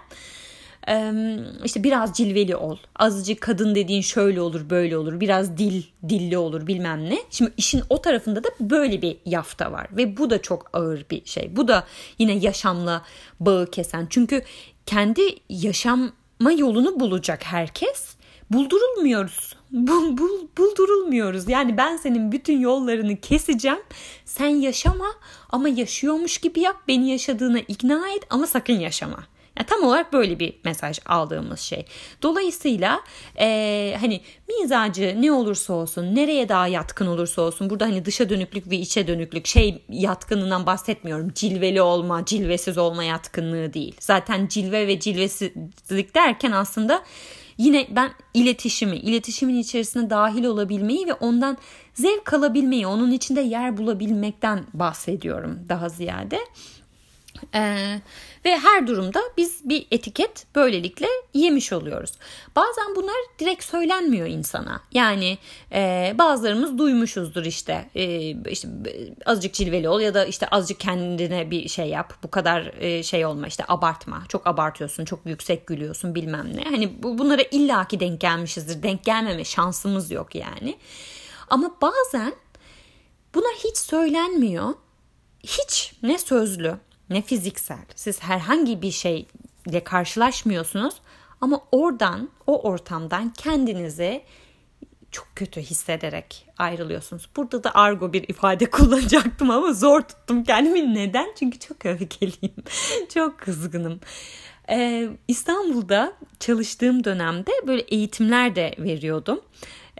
işte 1.64 1.84
biraz 1.84 2.12
cilveli 2.12 2.56
ol. 2.56 2.76
Azıcık 2.96 3.40
kadın 3.40 3.74
dediğin 3.74 4.02
şöyle 4.02 4.40
olur 4.40 4.70
böyle 4.70 4.96
olur. 4.96 5.20
Biraz 5.20 5.58
dil 5.58 5.82
dilli 6.08 6.38
olur 6.38 6.66
bilmem 6.66 7.04
ne. 7.04 7.18
Şimdi 7.30 7.52
işin 7.56 7.82
o 7.88 8.02
tarafında 8.02 8.44
da 8.44 8.48
böyle 8.60 9.02
bir 9.02 9.16
yafta 9.26 9.72
var. 9.72 9.86
Ve 9.92 10.16
bu 10.16 10.30
da 10.30 10.42
çok 10.42 10.70
ağır 10.72 11.06
bir 11.10 11.24
şey. 11.24 11.56
Bu 11.56 11.68
da 11.68 11.86
yine 12.18 12.32
yaşamla 12.32 13.02
bağı 13.40 13.70
kesen. 13.70 14.06
Çünkü 14.10 14.42
kendi 14.86 15.22
yaşama 15.48 16.52
yolunu 16.56 17.00
bulacak 17.00 17.44
herkes. 17.44 18.16
Buldurulmuyoruz. 18.50 19.56
Bul, 19.70 20.18
bul, 20.18 20.48
buldurulmuyoruz. 20.58 21.48
Yani 21.48 21.76
ben 21.76 21.96
senin 21.96 22.32
bütün 22.32 22.60
yollarını 22.60 23.20
keseceğim. 23.20 23.80
Sen 24.24 24.48
yaşama 24.48 25.06
ama 25.50 25.68
yaşıyormuş 25.68 26.38
gibi 26.38 26.60
yap. 26.60 26.76
Beni 26.88 27.10
yaşadığına 27.10 27.58
ikna 27.58 28.08
et 28.16 28.22
ama 28.30 28.46
sakın 28.46 28.80
yaşama. 28.80 29.24
Yani 29.58 29.66
tam 29.66 29.82
olarak 29.82 30.12
böyle 30.12 30.38
bir 30.38 30.54
mesaj 30.64 30.98
aldığımız 31.06 31.60
şey. 31.60 31.86
Dolayısıyla 32.22 33.00
e, 33.38 33.96
hani 34.00 34.20
mizacı 34.48 35.16
ne 35.20 35.32
olursa 35.32 35.72
olsun, 35.72 36.14
nereye 36.14 36.48
daha 36.48 36.66
yatkın 36.66 37.06
olursa 37.06 37.42
olsun 37.42 37.70
burada 37.70 37.84
hani 37.84 38.04
dışa 38.04 38.28
dönüklük 38.28 38.70
ve 38.70 38.76
içe 38.76 39.06
dönüklük 39.06 39.46
şey 39.46 39.82
yatkınlığından 39.88 40.66
bahsetmiyorum. 40.66 41.32
Cilveli 41.34 41.82
olma, 41.82 42.24
cilvesiz 42.24 42.78
olma 42.78 43.04
yatkınlığı 43.04 43.72
değil. 43.72 43.96
Zaten 44.00 44.46
cilve 44.46 44.86
ve 44.86 45.00
cilvesizlik 45.00 46.14
derken 46.14 46.52
aslında 46.52 47.02
yine 47.58 47.86
ben 47.90 48.10
iletişimi, 48.34 48.96
iletişimin 48.96 49.58
içerisine 49.58 50.10
dahil 50.10 50.44
olabilmeyi 50.44 51.06
ve 51.06 51.14
ondan 51.14 51.58
zevk 51.94 52.32
alabilmeyi, 52.32 52.86
onun 52.86 53.10
içinde 53.10 53.40
yer 53.40 53.76
bulabilmekten 53.76 54.64
bahsediyorum 54.74 55.58
daha 55.68 55.88
ziyade. 55.88 56.38
Ee, 57.54 58.00
ve 58.44 58.58
her 58.58 58.86
durumda 58.86 59.20
biz 59.36 59.68
bir 59.68 59.86
etiket 59.90 60.46
böylelikle 60.54 61.06
yemiş 61.34 61.72
oluyoruz. 61.72 62.12
Bazen 62.56 62.96
bunlar 62.96 63.16
direkt 63.38 63.64
söylenmiyor 63.64 64.26
insana. 64.26 64.80
Yani 64.92 65.38
e, 65.72 66.14
bazılarımız 66.18 66.78
duymuşuzdur 66.78 67.44
işte, 67.44 67.90
e, 67.94 68.30
işte 68.50 68.68
azıcık 69.26 69.54
cilveli 69.54 69.88
ol 69.88 70.00
ya 70.00 70.14
da 70.14 70.24
işte 70.24 70.48
azıcık 70.48 70.80
kendine 70.80 71.50
bir 71.50 71.68
şey 71.68 71.88
yap. 71.88 72.14
Bu 72.22 72.30
kadar 72.30 72.72
e, 72.80 73.02
şey 73.02 73.26
olma 73.26 73.46
işte 73.46 73.64
abartma. 73.68 74.24
Çok 74.28 74.46
abartıyorsun, 74.46 75.04
çok 75.04 75.20
yüksek 75.26 75.66
gülüyorsun 75.66 76.14
bilmem 76.14 76.56
ne. 76.56 76.64
Hani 76.64 77.02
bu, 77.02 77.18
bunlara 77.18 77.42
illaki 77.50 78.00
denk 78.00 78.20
gelmişizdir. 78.20 78.82
Denk 78.82 79.04
gelmeme 79.04 79.44
şansımız 79.44 80.10
yok 80.10 80.34
yani. 80.34 80.78
Ama 81.50 81.76
bazen 81.82 82.34
bunlar 83.34 83.52
hiç 83.64 83.76
söylenmiyor. 83.76 84.74
Hiç 85.42 85.92
ne 86.02 86.18
sözlü 86.18 86.78
ne 87.12 87.22
fiziksel. 87.22 87.84
Siz 87.94 88.22
herhangi 88.22 88.82
bir 88.82 88.90
şey 88.90 89.26
ile 89.66 89.84
karşılaşmıyorsunuz 89.84 90.94
ama 91.40 91.60
oradan 91.72 92.28
o 92.46 92.62
ortamdan 92.62 93.32
kendinizi 93.32 94.22
çok 95.10 95.28
kötü 95.36 95.60
hissederek 95.60 96.46
ayrılıyorsunuz. 96.58 97.28
Burada 97.36 97.64
da 97.64 97.74
argo 97.74 98.12
bir 98.12 98.28
ifade 98.28 98.66
kullanacaktım 98.70 99.50
ama 99.50 99.72
zor 99.72 100.00
tuttum 100.00 100.44
kendimi. 100.44 100.94
Neden? 100.94 101.28
Çünkü 101.38 101.58
çok 101.58 101.86
öfkeliyim. 101.86 102.54
çok 103.14 103.38
kızgınım. 103.38 104.00
Ee, 104.70 105.08
İstanbul'da 105.28 106.12
çalıştığım 106.40 107.04
dönemde 107.04 107.50
böyle 107.66 107.82
eğitimler 107.82 108.56
de 108.56 108.74
veriyordum. 108.78 109.40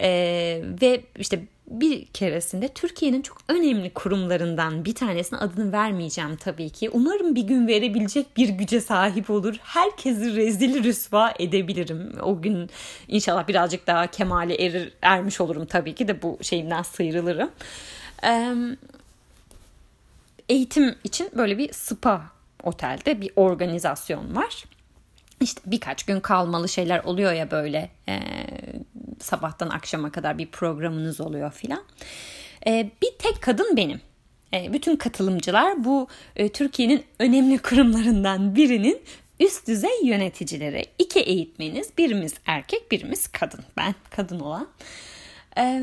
Ee, 0.01 0.63
ve 0.83 1.05
işte 1.19 1.47
bir 1.81 2.07
keresinde 2.07 2.69
Türkiye'nin 2.69 3.23
çok 3.23 3.39
önemli 3.49 3.91
kurumlarından 3.91 4.85
bir 4.85 4.95
tanesinin 4.95 5.41
adını 5.41 5.73
vermeyeceğim 5.73 6.37
tabii 6.37 6.71
ki. 6.71 6.91
Umarım 6.91 7.35
bir 7.35 7.43
gün 7.43 7.67
verebilecek 7.67 8.37
bir 8.37 8.49
güce 8.49 8.81
sahip 8.81 9.31
olur. 9.31 9.57
Herkesi 9.63 10.37
rezil 10.37 10.85
rüsva 10.85 11.35
edebilirim. 11.39 12.13
O 12.23 12.43
gün 12.43 12.71
inşallah 13.09 13.49
birazcık 13.49 13.87
daha 13.87 14.07
kemale 14.07 14.55
erir, 14.55 14.93
ermiş 15.03 15.41
olurum 15.41 15.67
tabii 15.67 15.95
ki 15.95 16.09
de 16.09 16.23
bu 16.23 16.39
şeyimden 16.43 16.83
sıyrılırım. 16.83 17.51
Ee, 18.25 18.55
eğitim 20.49 20.95
için 21.05 21.29
böyle 21.37 21.59
bir 21.59 21.73
spa 21.73 22.23
otelde 22.63 23.21
bir 23.21 23.31
organizasyon 23.37 24.37
var. 24.37 24.65
İşte 25.43 25.61
birkaç 25.67 26.03
gün 26.03 26.21
kalmalı 26.21 26.69
şeyler 26.69 27.05
oluyor 27.05 27.33
ya 27.33 27.51
böyle 27.51 27.91
e, 28.09 28.21
sabahtan 29.21 29.69
akşama 29.69 30.13
kadar 30.13 30.39
bir 30.39 30.47
programınız 30.47 31.21
oluyor 31.21 31.53
filan. 31.53 31.85
E, 32.67 32.91
bir 33.03 33.11
tek 33.19 33.43
kadın 33.43 33.77
benim. 33.77 34.01
E, 34.55 34.73
bütün 34.73 34.97
katılımcılar 34.97 35.85
bu 35.85 36.09
e, 36.37 36.49
Türkiye'nin 36.49 37.05
önemli 37.19 37.59
kurumlarından 37.59 38.57
birinin 38.57 39.03
üst 39.41 39.69
düzey 39.69 40.05
yöneticileri. 40.05 40.85
İki 40.99 41.21
eğitmeniz, 41.21 41.91
birimiz 41.99 42.35
erkek, 42.47 42.93
birimiz 42.93 43.29
kadın. 43.29 43.61
Ben 43.77 43.95
kadın 44.11 44.41
olan. 44.41 44.69
Ee, 45.57 45.83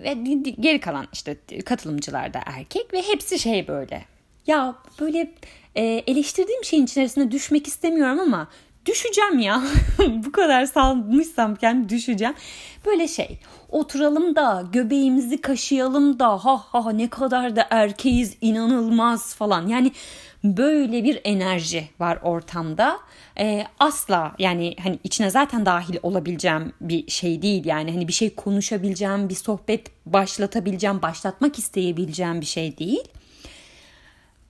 ve 0.00 0.12
geri 0.60 0.80
kalan 0.80 1.06
işte 1.12 1.36
katılımcılar 1.64 2.34
da 2.34 2.40
erkek 2.46 2.92
ve 2.92 3.02
hepsi 3.02 3.38
şey 3.38 3.68
böyle. 3.68 4.04
Ya 4.46 4.74
böyle 5.00 5.32
e, 5.74 5.84
eleştirdiğim 5.84 6.64
şeyin 6.64 6.84
içerisine 6.84 7.30
düşmek 7.30 7.66
istemiyorum 7.66 8.20
ama 8.20 8.48
düşeceğim 8.88 9.38
ya. 9.38 9.62
Bu 10.08 10.32
kadar 10.32 10.64
salmışsam 10.64 11.56
kendi 11.56 11.88
düşeceğim. 11.88 12.34
Böyle 12.86 13.08
şey 13.08 13.38
oturalım 13.68 14.36
da 14.36 14.64
göbeğimizi 14.72 15.40
kaşıyalım 15.40 16.18
da 16.18 16.44
ha 16.44 16.56
ha 16.56 16.90
ne 16.90 17.10
kadar 17.10 17.56
da 17.56 17.66
erkeğiz 17.70 18.36
inanılmaz 18.40 19.34
falan. 19.34 19.66
Yani 19.66 19.92
böyle 20.44 21.04
bir 21.04 21.20
enerji 21.24 21.88
var 22.00 22.18
ortamda. 22.22 22.98
Ee, 23.38 23.64
asla 23.78 24.34
yani 24.38 24.76
hani 24.82 24.98
içine 25.04 25.30
zaten 25.30 25.66
dahil 25.66 25.96
olabileceğim 26.02 26.72
bir 26.80 27.10
şey 27.10 27.42
değil 27.42 27.64
yani 27.64 27.92
hani 27.92 28.08
bir 28.08 28.12
şey 28.12 28.34
konuşabileceğim 28.34 29.28
bir 29.28 29.34
sohbet 29.34 29.86
başlatabileceğim 30.06 31.02
başlatmak 31.02 31.58
isteyebileceğim 31.58 32.40
bir 32.40 32.46
şey 32.46 32.78
değil. 32.78 33.08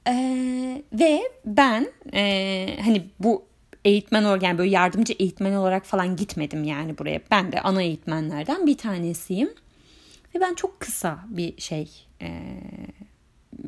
Ee, 0.08 0.82
ve 0.92 1.22
ben 1.44 1.88
e, 2.14 2.76
hani 2.84 3.02
bu 3.20 3.47
eğitmen 3.84 4.24
olarak 4.24 4.42
yani 4.42 4.58
böyle 4.58 4.70
yardımcı 4.70 5.14
eğitmen 5.18 5.52
olarak 5.52 5.86
falan 5.86 6.16
gitmedim 6.16 6.64
yani 6.64 6.98
buraya. 6.98 7.20
Ben 7.30 7.52
de 7.52 7.60
ana 7.60 7.82
eğitmenlerden 7.82 8.66
bir 8.66 8.78
tanesiyim. 8.78 9.50
Ve 10.34 10.40
ben 10.40 10.54
çok 10.54 10.80
kısa 10.80 11.18
bir 11.28 11.60
şey 11.60 11.90
e, 12.22 12.28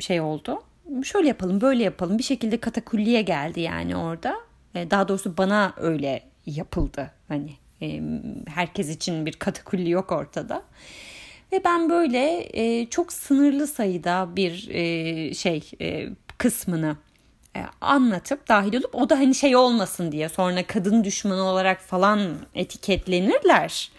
şey 0.00 0.20
oldu. 0.20 0.62
Şöyle 1.04 1.28
yapalım 1.28 1.60
böyle 1.60 1.82
yapalım 1.82 2.18
bir 2.18 2.22
şekilde 2.22 2.60
katakulliye 2.60 3.22
geldi 3.22 3.60
yani 3.60 3.96
orada. 3.96 4.36
E, 4.74 4.90
daha 4.90 5.08
doğrusu 5.08 5.36
bana 5.36 5.74
öyle 5.76 6.22
yapıldı. 6.46 7.10
Hani 7.28 7.50
e, 7.82 8.02
herkes 8.46 8.88
için 8.88 9.26
bir 9.26 9.32
katakulli 9.32 9.90
yok 9.90 10.12
ortada. 10.12 10.62
Ve 11.52 11.64
ben 11.64 11.90
böyle 11.90 12.48
e, 12.52 12.86
çok 12.86 13.12
sınırlı 13.12 13.66
sayıda 13.66 14.36
bir 14.36 14.68
e, 14.70 15.34
şey 15.34 15.70
e, 15.80 16.08
kısmını 16.38 16.96
anlatıp 17.80 18.48
dahil 18.48 18.74
olup 18.74 18.94
o 18.94 19.10
da 19.10 19.18
hani 19.18 19.34
şey 19.34 19.56
olmasın 19.56 20.12
diye 20.12 20.28
sonra 20.28 20.66
kadın 20.66 21.04
düşmanı 21.04 21.42
olarak 21.42 21.80
falan 21.80 22.36
etiketlenirler. 22.54 23.90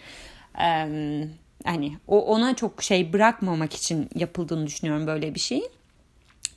Ee, 0.60 1.28
hani 1.64 1.96
o 2.08 2.26
ona 2.26 2.56
çok 2.56 2.82
şey 2.82 3.12
bırakmamak 3.12 3.74
için 3.74 4.08
yapıldığını 4.14 4.66
düşünüyorum 4.66 5.06
böyle 5.06 5.34
bir 5.34 5.40
şeyin. 5.40 5.70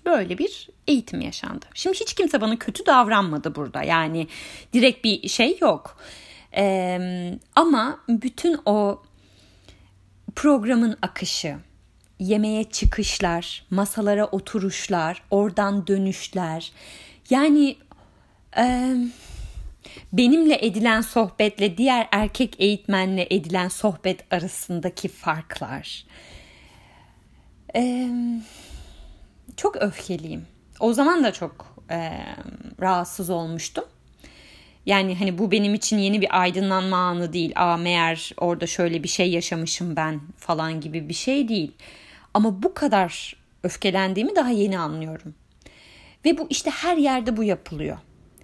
Böyle 0.05 0.37
bir 0.37 0.69
eğitim 0.87 1.21
yaşandı. 1.21 1.65
Şimdi 1.73 1.99
hiç 1.99 2.13
kimse 2.13 2.41
bana 2.41 2.59
kötü 2.59 2.85
davranmadı 2.85 3.55
burada. 3.55 3.83
Yani 3.83 4.27
direkt 4.73 5.03
bir 5.03 5.27
şey 5.29 5.57
yok. 5.61 5.97
Ee, 6.57 7.39
ama 7.55 7.99
bütün 8.09 8.59
o 8.65 9.03
programın 10.35 10.97
akışı, 11.01 11.55
yemeğe 12.19 12.63
çıkışlar, 12.63 13.65
masalara 13.69 14.25
oturuşlar, 14.25 15.21
oradan 15.31 15.87
dönüşler. 15.87 16.71
Yani 17.29 17.77
e, 18.57 18.95
benimle 20.13 20.65
edilen 20.65 21.01
sohbetle 21.01 21.77
diğer 21.77 22.07
erkek 22.11 22.55
eğitmenle 22.59 23.27
edilen 23.29 23.67
sohbet 23.67 24.33
arasındaki 24.33 25.07
farklar. 25.07 26.05
E, 27.75 28.09
çok 29.57 29.75
öfkeliyim. 29.75 30.47
O 30.79 30.93
zaman 30.93 31.23
da 31.23 31.33
çok 31.33 31.75
e, 31.91 32.11
rahatsız 32.81 33.29
olmuştum. 33.29 33.85
Yani 34.85 35.15
hani 35.15 35.37
bu 35.37 35.51
benim 35.51 35.73
için 35.73 35.97
yeni 35.97 36.21
bir 36.21 36.41
aydınlanma 36.41 36.97
anı 36.97 37.33
değil. 37.33 37.53
Aa 37.55 37.77
meğer 37.77 38.31
orada 38.37 38.67
şöyle 38.67 39.03
bir 39.03 39.07
şey 39.07 39.31
yaşamışım 39.31 39.95
ben 39.95 40.21
falan 40.37 40.81
gibi 40.81 41.09
bir 41.09 41.13
şey 41.13 41.47
değil. 41.47 41.71
Ama 42.35 42.63
bu 42.63 42.73
kadar 42.73 43.35
öfkelendiğimi 43.63 44.35
daha 44.35 44.49
yeni 44.49 44.79
anlıyorum. 44.79 45.35
Ve 46.25 46.37
bu 46.37 46.47
işte 46.49 46.69
her 46.69 46.97
yerde 46.97 47.37
bu 47.37 47.43
yapılıyor. 47.43 47.97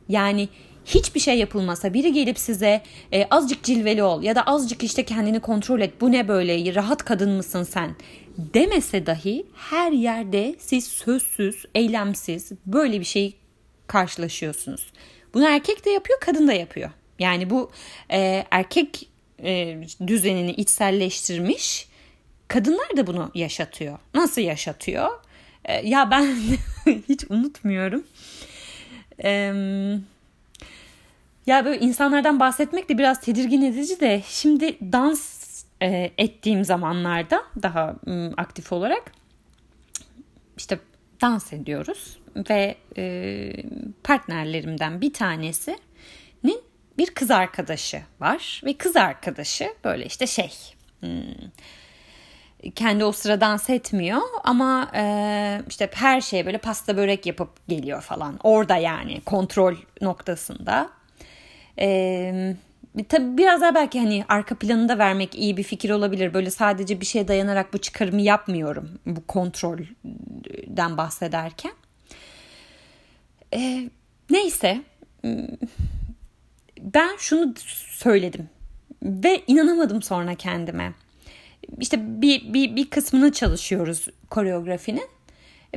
Yani 0.10 0.50
hiçbir 0.86 1.20
şey 1.20 1.38
yapılmasa 1.38 1.94
biri 1.94 2.14
gelip 2.14 2.40
size 2.40 2.82
e, 3.14 3.28
azıcık 3.32 3.64
cilveli 3.64 4.04
ol 4.04 4.24
ya 4.24 4.36
da 4.36 4.44
azıcık 4.44 4.84
işte 4.84 5.06
kendini 5.06 5.40
kontrol 5.40 5.82
et 5.82 6.02
bu 6.02 6.12
ne 6.12 6.28
böyle 6.28 6.76
rahat 6.76 7.06
kadın 7.06 7.32
mısın 7.32 7.64
sen 7.64 7.96
demese 8.38 9.06
dahi 9.06 9.46
her 9.56 9.92
yerde 9.92 10.56
siz 10.60 10.88
sözsüz, 10.88 11.66
eylemsiz 11.76 12.52
böyle 12.66 13.00
bir 13.00 13.06
şey 13.06 13.36
karşılaşıyorsunuz. 13.88 14.92
Bunu 15.34 15.48
erkek 15.48 15.86
de 15.86 15.90
yapıyor, 15.90 16.20
kadın 16.20 16.48
da 16.48 16.54
yapıyor. 16.54 16.90
Yani 17.20 17.50
bu 17.50 17.72
e, 18.12 18.46
erkek 18.52 19.10
e, 19.44 19.78
düzenini 20.08 20.52
içselleştirmiş 20.52 21.91
kadınlar 22.52 22.98
da 22.98 23.08
bunu 23.08 23.32
yaşatıyor. 23.36 24.00
Nasıl 24.14 24.42
yaşatıyor? 24.42 25.10
E, 25.66 25.88
ya 25.88 26.12
ben 26.12 26.36
hiç 27.08 27.24
unutmuyorum. 27.30 28.04
Ya 31.48 31.66
böyle 31.66 31.80
insanlardan 31.80 32.40
bahsetmek 32.40 32.90
de 32.90 32.98
biraz 32.98 33.22
tedirgin 33.22 33.62
edici 33.62 34.00
de 34.00 34.22
şimdi 34.28 34.78
dans 34.92 35.64
e, 35.82 36.12
ettiğim 36.18 36.64
zamanlarda 36.64 37.44
daha 37.62 37.96
aktif 38.38 38.72
olarak 38.72 39.12
işte 40.58 40.80
dans 41.22 41.54
ediyoruz 41.54 42.18
ve 42.50 42.76
e, 42.98 43.54
partnerlerimden 44.04 45.02
bir 45.02 45.14
tanesinin 45.14 46.62
bir 46.98 47.08
kız 47.08 47.32
arkadaşı 47.32 48.02
var 48.20 48.62
ve 48.66 48.74
kız 48.74 48.96
arkadaşı 48.96 49.74
böyle 49.84 50.06
işte 50.06 50.28
şey 50.28 50.52
kendi 52.76 53.06
o 53.06 53.12
sıra 53.12 53.42
dans 53.42 53.70
etmiyor 53.70 54.22
ama 54.44 54.92
e, 54.96 55.62
işte 55.70 55.90
her 55.94 56.22
şeye 56.22 56.46
böyle 56.46 56.58
pasta 56.58 56.98
börek 56.98 57.26
yapıp 57.26 57.68
geliyor 57.68 58.02
falan. 58.02 58.40
Orada 58.44 58.78
yani 58.78 59.22
kontrol 59.22 59.76
noktasında. 60.02 60.90
E, 61.80 62.56
tabii 63.10 63.38
biraz 63.38 63.62
daha 63.62 63.76
belki 63.76 64.00
hani 64.00 64.26
arka 64.30 64.56
planını 64.56 64.90
da 64.90 64.98
vermek 64.98 65.36
iyi 65.36 65.58
bir 65.58 65.64
fikir 65.64 65.90
olabilir. 65.90 66.34
Böyle 66.34 66.52
sadece 66.52 67.02
bir 67.02 67.06
şeye 67.06 67.28
dayanarak 67.28 67.74
bu 67.74 67.78
çıkarımı 67.78 68.22
yapmıyorum 68.22 68.90
bu 69.06 69.28
kontrolden 69.28 70.98
bahsederken. 70.98 71.74
E, 73.54 73.90
neyse 74.30 74.82
ben 76.80 77.16
şunu 77.18 77.54
söyledim 77.98 78.50
ve 79.04 79.42
inanamadım 79.48 80.02
sonra 80.02 80.36
kendime 80.36 80.94
işte 81.80 82.22
bir, 82.22 82.54
bir, 82.54 82.76
bir 82.76 82.90
kısmını 82.90 83.32
çalışıyoruz 83.32 84.08
koreografinin. 84.30 85.10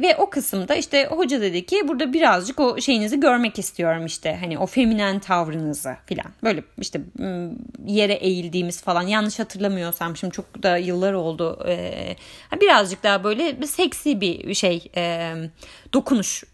Ve 0.00 0.16
o 0.16 0.30
kısımda 0.30 0.74
işte 0.74 1.06
hoca 1.06 1.40
dedi 1.40 1.66
ki 1.66 1.88
burada 1.88 2.12
birazcık 2.12 2.60
o 2.60 2.80
şeyinizi 2.80 3.20
görmek 3.20 3.58
istiyorum 3.58 4.06
işte 4.06 4.38
hani 4.40 4.58
o 4.58 4.66
feminen 4.66 5.18
tavrınızı 5.18 5.96
filan. 6.06 6.26
Böyle 6.42 6.62
işte 6.78 7.00
yere 7.86 8.12
eğildiğimiz 8.12 8.82
falan 8.82 9.02
yanlış 9.02 9.38
hatırlamıyorsam 9.38 10.16
şimdi 10.16 10.32
çok 10.32 10.62
da 10.62 10.76
yıllar 10.76 11.12
oldu. 11.12 11.66
Birazcık 12.60 13.02
daha 13.02 13.24
böyle 13.24 13.60
bir 13.60 13.66
seksi 13.66 14.20
bir 14.20 14.54
şey 14.54 14.92
dokunuş 15.92 16.44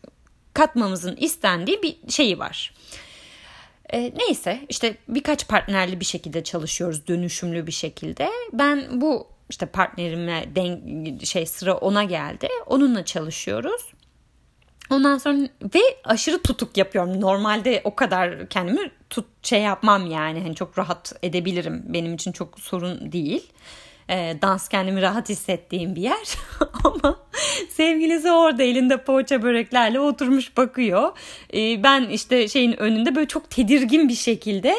katmamızın 0.55 1.17
istendiği 1.17 1.83
bir 1.83 1.97
şeyi 2.09 2.39
var. 2.39 2.75
E, 3.93 4.13
neyse 4.17 4.61
işte 4.69 4.97
birkaç 5.09 5.49
partnerli 5.49 6.01
bir 6.01 6.05
şekilde 6.05 6.45
çalışıyoruz 6.45 7.07
dönüşümlü 7.07 7.67
bir 7.67 7.73
şekilde. 7.73 8.31
Ben 8.53 9.01
bu 9.01 9.27
işte 9.51 9.67
partnerime 9.67 10.45
denk, 10.55 11.27
şey 11.27 11.47
sıra 11.47 11.77
ona 11.77 12.05
geldi. 12.05 12.49
Onunla 12.67 13.05
çalışıyoruz. 13.05 13.83
Ondan 14.91 15.19
sonra 15.19 15.49
ve 15.75 15.81
aşırı 16.05 16.43
tutuk 16.43 16.77
yapıyorum. 16.77 17.21
Normalde 17.21 17.81
o 17.85 17.95
kadar 17.95 18.49
kendimi 18.49 18.91
tut 19.11 19.27
şey 19.43 19.61
yapmam 19.61 20.07
yani. 20.07 20.41
Hani 20.41 20.55
çok 20.55 20.79
rahat 20.79 21.13
edebilirim. 21.23 21.83
Benim 21.87 22.15
için 22.15 22.33
çok 22.33 22.61
sorun 22.61 23.13
değil. 23.13 23.53
E, 24.11 24.37
dans 24.43 24.69
kendimi 24.69 25.03
rahat 25.03 25.29
hissettiğim 25.29 25.97
bir 25.97 26.03
yer. 26.03 26.37
Ama 26.85 27.17
sevgilisi 27.69 28.31
orada 28.31 28.63
elinde 28.63 28.97
poğaça 28.97 29.43
böreklerle 29.43 30.01
oturmuş 30.01 30.57
bakıyor. 30.57 31.13
E, 31.55 31.83
ben 31.83 32.09
işte 32.09 32.49
şeyin 32.49 32.81
önünde 32.81 33.15
böyle 33.15 33.29
çok 33.29 33.51
tedirgin 33.51 34.09
bir 34.09 34.15
şekilde 34.15 34.75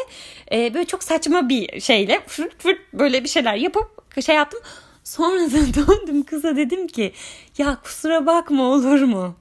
e, 0.51 0.73
böyle 0.73 0.85
çok 0.85 1.03
saçma 1.03 1.49
bir 1.49 1.81
şeyle 1.81 2.21
fırt 2.27 2.61
fırt 2.63 2.93
böyle 2.93 3.23
bir 3.23 3.29
şeyler 3.29 3.55
yapıp 3.55 4.21
şey 4.21 4.35
yaptım. 4.35 4.59
Sonra 5.03 5.39
da 5.39 5.57
döndüm 5.87 6.23
kıza 6.23 6.55
dedim 6.55 6.87
ki 6.87 7.13
ya 7.57 7.77
kusura 7.83 8.25
bakma 8.25 8.63
olur 8.63 9.01
mu 9.01 9.35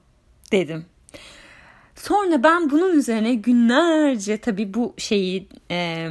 dedim. 0.51 0.85
Sonra 1.95 2.43
ben 2.43 2.69
bunun 2.69 2.97
üzerine 2.97 3.35
günlerce 3.35 4.37
tabii 4.37 4.73
bu 4.73 4.93
şeyi 4.97 5.47
e, 5.71 6.07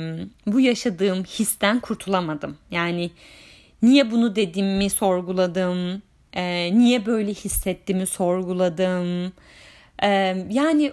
bu 0.46 0.60
yaşadığım 0.60 1.24
histen 1.24 1.80
kurtulamadım. 1.80 2.56
Yani 2.70 3.10
niye 3.82 4.10
bunu 4.10 4.36
dediğimi 4.36 4.90
sorguladım. 4.90 6.02
E, 6.32 6.70
niye 6.78 7.06
böyle 7.06 7.34
hissettiğimi 7.34 8.06
sorguladım. 8.06 9.32
E, 10.02 10.08
yani 10.50 10.92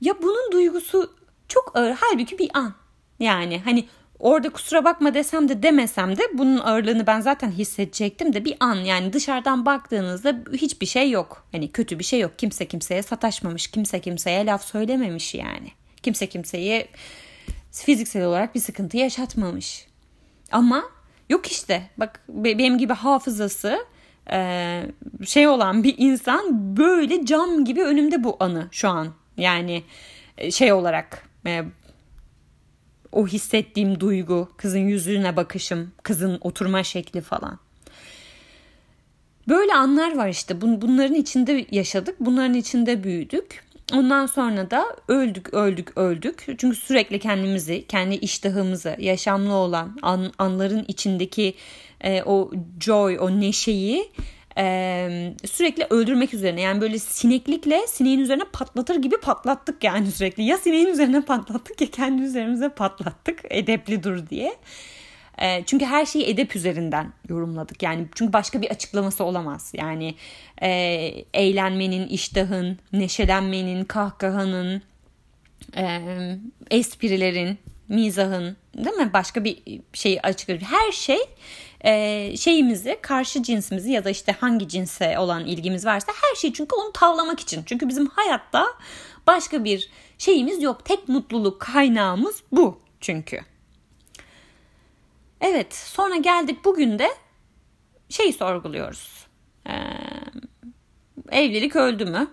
ya 0.00 0.14
bunun 0.22 0.52
duygusu 0.52 1.14
çok 1.48 1.76
ağır. 1.76 1.96
Halbuki 2.00 2.38
bir 2.38 2.50
an. 2.54 2.74
Yani 3.20 3.58
hani 3.64 3.84
orada 4.18 4.50
kusura 4.50 4.84
bakma 4.84 5.14
desem 5.14 5.48
de 5.48 5.62
demesem 5.62 6.16
de 6.16 6.22
bunun 6.34 6.58
ağırlığını 6.58 7.06
ben 7.06 7.20
zaten 7.20 7.50
hissedecektim 7.50 8.32
de 8.32 8.44
bir 8.44 8.56
an 8.60 8.74
yani 8.74 9.12
dışarıdan 9.12 9.66
baktığınızda 9.66 10.36
hiçbir 10.52 10.86
şey 10.86 11.10
yok. 11.10 11.46
Hani 11.52 11.72
kötü 11.72 11.98
bir 11.98 12.04
şey 12.04 12.20
yok. 12.20 12.38
Kimse 12.38 12.68
kimseye 12.68 13.02
sataşmamış. 13.02 13.66
Kimse 13.66 14.00
kimseye 14.00 14.46
laf 14.46 14.64
söylememiş 14.64 15.34
yani. 15.34 15.72
Kimse 16.02 16.26
kimseye 16.26 16.88
fiziksel 17.72 18.24
olarak 18.24 18.54
bir 18.54 18.60
sıkıntı 18.60 18.96
yaşatmamış. 18.96 19.86
Ama 20.52 20.84
yok 21.28 21.46
işte 21.46 21.82
bak 21.96 22.20
benim 22.28 22.78
gibi 22.78 22.92
hafızası 22.92 23.78
şey 25.24 25.48
olan 25.48 25.84
bir 25.84 25.94
insan 25.98 26.76
böyle 26.76 27.26
cam 27.26 27.64
gibi 27.64 27.82
önümde 27.82 28.24
bu 28.24 28.36
anı 28.40 28.68
şu 28.70 28.88
an. 28.88 29.08
Yani 29.36 29.82
şey 30.50 30.72
olarak 30.72 31.28
o 33.12 33.26
hissettiğim 33.26 34.00
duygu, 34.00 34.48
kızın 34.56 34.78
yüzüne 34.78 35.36
bakışım, 35.36 35.92
kızın 36.02 36.38
oturma 36.40 36.82
şekli 36.82 37.20
falan. 37.20 37.58
Böyle 39.48 39.74
anlar 39.74 40.16
var 40.16 40.28
işte. 40.28 40.60
Bunların 40.60 41.14
içinde 41.14 41.66
yaşadık. 41.70 42.16
Bunların 42.20 42.54
içinde 42.54 43.04
büyüdük. 43.04 43.65
Ondan 43.94 44.26
sonra 44.26 44.70
da 44.70 44.96
öldük, 45.08 45.54
öldük, 45.54 45.98
öldük. 45.98 46.44
Çünkü 46.58 46.74
sürekli 46.74 47.18
kendimizi, 47.18 47.86
kendi 47.86 48.14
iştahımızı, 48.14 48.96
yaşamlı 48.98 49.54
olan 49.54 49.98
an, 50.02 50.32
anların 50.38 50.84
içindeki 50.88 51.54
e, 52.00 52.22
o 52.22 52.50
joy, 52.80 53.18
o 53.20 53.40
neşeyi 53.40 54.10
e, 54.58 55.34
sürekli 55.44 55.86
öldürmek 55.90 56.34
üzerine 56.34 56.60
yani 56.60 56.80
böyle 56.80 56.98
sineklikle 56.98 57.86
sineğin 57.86 58.18
üzerine 58.18 58.44
patlatır 58.52 58.96
gibi 58.96 59.16
patlattık 59.16 59.84
yani 59.84 60.10
sürekli 60.10 60.42
ya 60.42 60.58
sineğin 60.58 60.86
üzerine 60.86 61.20
patlattık 61.20 61.80
ya 61.80 61.90
kendi 61.90 62.22
üzerimize 62.22 62.68
patlattık 62.68 63.40
edepli 63.50 64.02
dur 64.02 64.28
diye. 64.30 64.56
E, 65.42 65.64
çünkü 65.66 65.84
her 65.84 66.06
şeyi 66.06 66.26
edep 66.26 66.56
üzerinden 66.56 67.12
yorumladık 67.28 67.82
yani 67.82 68.06
çünkü 68.14 68.32
başka 68.32 68.62
bir 68.62 68.70
açıklaması 68.70 69.24
olamaz 69.24 69.72
yani 69.74 70.14
e, 70.62 70.68
eğlenmenin, 71.34 72.08
iştahın, 72.08 72.78
neşelenmenin, 72.92 73.84
kahkahanın, 73.84 74.82
e, 75.76 76.00
esprilerin, 76.70 77.58
mizahın 77.88 78.56
değil 78.76 78.96
mi 78.96 79.12
başka 79.12 79.44
bir 79.44 79.62
şeyi 79.92 80.22
açıklıyor. 80.22 80.60
Her 80.60 80.92
şey 80.92 81.18
e, 81.80 82.36
şeyimizi 82.36 82.98
karşı 83.02 83.42
cinsimizi 83.42 83.90
ya 83.90 84.04
da 84.04 84.10
işte 84.10 84.32
hangi 84.32 84.68
cinse 84.68 85.18
olan 85.18 85.46
ilgimiz 85.46 85.86
varsa 85.86 86.12
her 86.12 86.36
şey 86.36 86.52
çünkü 86.52 86.74
onu 86.74 86.92
tavlamak 86.92 87.40
için. 87.40 87.62
Çünkü 87.66 87.88
bizim 87.88 88.06
hayatta 88.06 88.66
başka 89.26 89.64
bir 89.64 89.90
şeyimiz 90.18 90.62
yok. 90.62 90.84
Tek 90.84 91.08
mutluluk 91.08 91.60
kaynağımız 91.60 92.42
bu 92.52 92.80
çünkü. 93.00 93.40
Evet 95.40 95.74
sonra 95.74 96.16
geldik 96.16 96.64
bugün 96.64 96.98
de 96.98 97.08
şeyi 98.08 98.32
sorguluyoruz. 98.32 99.26
Ee, 99.68 99.72
evlilik 101.30 101.76
öldü 101.76 102.04
mü? 102.04 102.28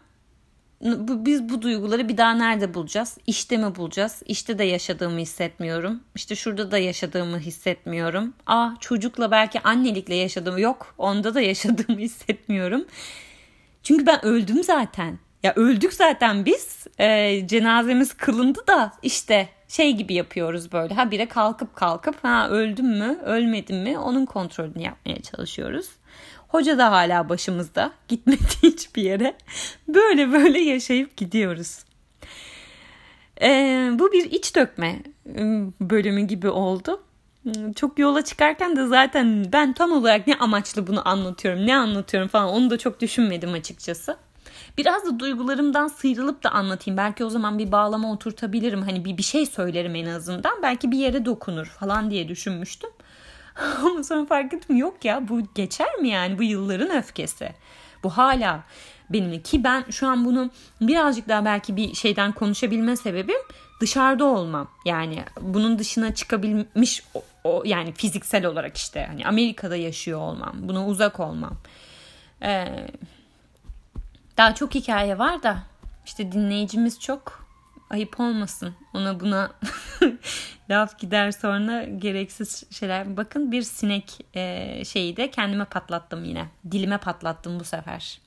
biz 1.26 1.50
bu 1.50 1.62
duyguları 1.62 2.10
bir 2.10 2.18
daha 2.18 2.34
nerede 2.34 2.74
bulacağız? 2.74 3.18
İşte 3.28 3.58
mi 3.58 3.76
bulacağız? 3.76 4.24
İşte 4.26 4.58
de 4.58 4.64
yaşadığımı 4.64 5.20
hissetmiyorum. 5.20 6.04
İşte 6.16 6.36
şurada 6.36 6.72
da 6.72 6.78
yaşadığımı 6.78 7.40
hissetmiyorum. 7.40 8.34
Ah 8.46 8.80
çocukla 8.80 9.32
belki 9.32 9.60
annelikle 9.60 10.16
yaşadığımı 10.16 10.62
yok. 10.62 10.96
Onda 10.98 11.34
da 11.34 11.42
yaşadığımı 11.42 12.00
hissetmiyorum. 12.00 12.86
Çünkü 13.84 14.06
ben 14.06 14.26
öldüm 14.26 14.64
zaten. 14.64 15.20
Ya 15.44 15.54
öldük 15.56 15.94
zaten 15.94 16.46
biz. 16.46 16.88
E, 17.00 17.48
cenazemiz 17.48 18.14
kılındı 18.14 18.68
da 18.68 18.94
işte 19.02 19.50
şey 19.74 19.94
gibi 19.94 20.14
yapıyoruz 20.14 20.72
böyle. 20.72 20.94
Ha 20.94 21.12
bire 21.12 21.26
kalkıp 21.28 21.76
kalkıp 21.76 22.24
ha 22.24 22.50
öldüm 22.50 22.86
mü 22.86 23.20
ölmedim 23.26 23.82
mi 23.82 24.00
onun 24.00 24.26
kontrolünü 24.26 24.84
yapmaya 24.84 25.22
çalışıyoruz. 25.22 25.90
Hoca 26.48 26.78
da 26.78 26.92
hala 26.92 27.30
başımızda. 27.30 27.92
Gitmedi 28.08 28.44
hiçbir 28.64 29.02
yere. 29.02 29.38
Böyle 29.88 30.32
böyle 30.32 30.60
yaşayıp 30.60 31.18
gidiyoruz. 31.18 31.80
Ee, 33.42 33.90
bu 33.94 34.12
bir 34.12 34.32
iç 34.32 34.56
dökme 34.56 35.04
bölümü 35.82 36.22
gibi 36.22 36.50
oldu. 36.50 37.04
Çok 37.76 38.00
yola 38.00 38.22
çıkarken 38.22 38.76
de 38.76 38.88
zaten 38.88 39.46
ben 39.54 39.74
tam 39.74 39.92
olarak 39.92 40.28
ne 40.28 40.36
amaçlı 40.36 40.88
bunu 40.88 41.08
anlatıyorum, 41.08 41.68
ne 41.68 41.76
anlatıyorum 41.76 42.30
falan 42.30 42.50
onu 42.50 42.70
da 42.70 42.78
çok 42.78 43.02
düşünmedim 43.02 43.54
açıkçası. 43.54 44.18
Biraz 44.78 45.06
da 45.06 45.20
duygularımdan 45.20 45.88
sıyrılıp 45.88 46.44
da 46.44 46.50
anlatayım. 46.52 46.98
Belki 46.98 47.26
o 47.26 47.30
zaman 47.30 47.60
bir 47.60 47.72
bağlama 47.72 48.12
oturtabilirim. 48.12 48.82
Hani 48.82 49.06
bir 49.06 49.18
bir 49.18 49.24
şey 49.24 49.46
söylerim 49.46 49.96
en 49.96 50.06
azından. 50.06 50.62
Belki 50.64 50.92
bir 50.92 50.98
yere 50.98 51.26
dokunur 51.26 51.66
falan 51.66 52.12
diye 52.12 52.28
düşünmüştüm. 52.28 52.90
Ama 53.84 54.04
sonra 54.04 54.26
fark 54.26 54.54
ettim 54.54 54.76
yok 54.78 55.06
ya 55.06 55.28
bu 55.28 55.42
geçer 55.56 55.96
mi 55.96 56.10
yani 56.10 56.38
bu 56.38 56.44
yılların 56.44 56.98
öfkesi. 56.98 57.50
Bu 58.04 58.10
hala 58.10 58.64
benimle 59.10 59.42
ki 59.42 59.64
ben 59.64 59.86
şu 59.90 60.08
an 60.08 60.26
bunu 60.26 60.50
birazcık 60.82 61.30
daha 61.30 61.46
belki 61.46 61.76
bir 61.76 61.94
şeyden 61.94 62.32
konuşabilme 62.32 62.96
sebebim 62.96 63.40
dışarıda 63.82 64.26
olmam. 64.26 64.68
Yani 64.86 65.24
bunun 65.42 65.80
dışına 65.80 66.16
çıkabilmiş 66.16 67.04
o, 67.14 67.24
o 67.44 67.64
yani 67.66 67.92
fiziksel 67.92 68.46
olarak 68.46 68.78
işte 68.78 69.06
hani 69.10 69.26
Amerika'da 69.26 69.76
yaşıyor 69.76 70.20
olmam. 70.20 70.54
Buna 70.56 70.88
uzak 70.88 71.20
olmam. 71.20 71.58
Ee, 72.44 72.88
daha 74.38 74.56
çok 74.56 74.76
hikaye 74.76 75.20
var 75.20 75.44
da 75.44 75.64
işte 76.06 76.32
dinleyicimiz 76.32 77.00
çok 77.00 77.48
ayıp 77.90 78.20
olmasın 78.20 78.76
ona 78.94 79.20
buna 79.20 79.52
laf 80.70 81.00
gider 81.00 81.32
sonra 81.32 81.84
gereksiz 81.84 82.64
şeyler. 82.72 83.18
Bakın 83.18 83.52
bir 83.52 83.62
sinek 83.62 84.26
e, 84.36 84.86
şeyi 84.86 85.18
de 85.18 85.32
kendime 85.32 85.66
patlattım 85.66 86.24
yine. 86.24 86.48
Dilime 86.72 86.98
patlattım 86.98 87.60
bu 87.60 87.64
sefer. 87.64 88.22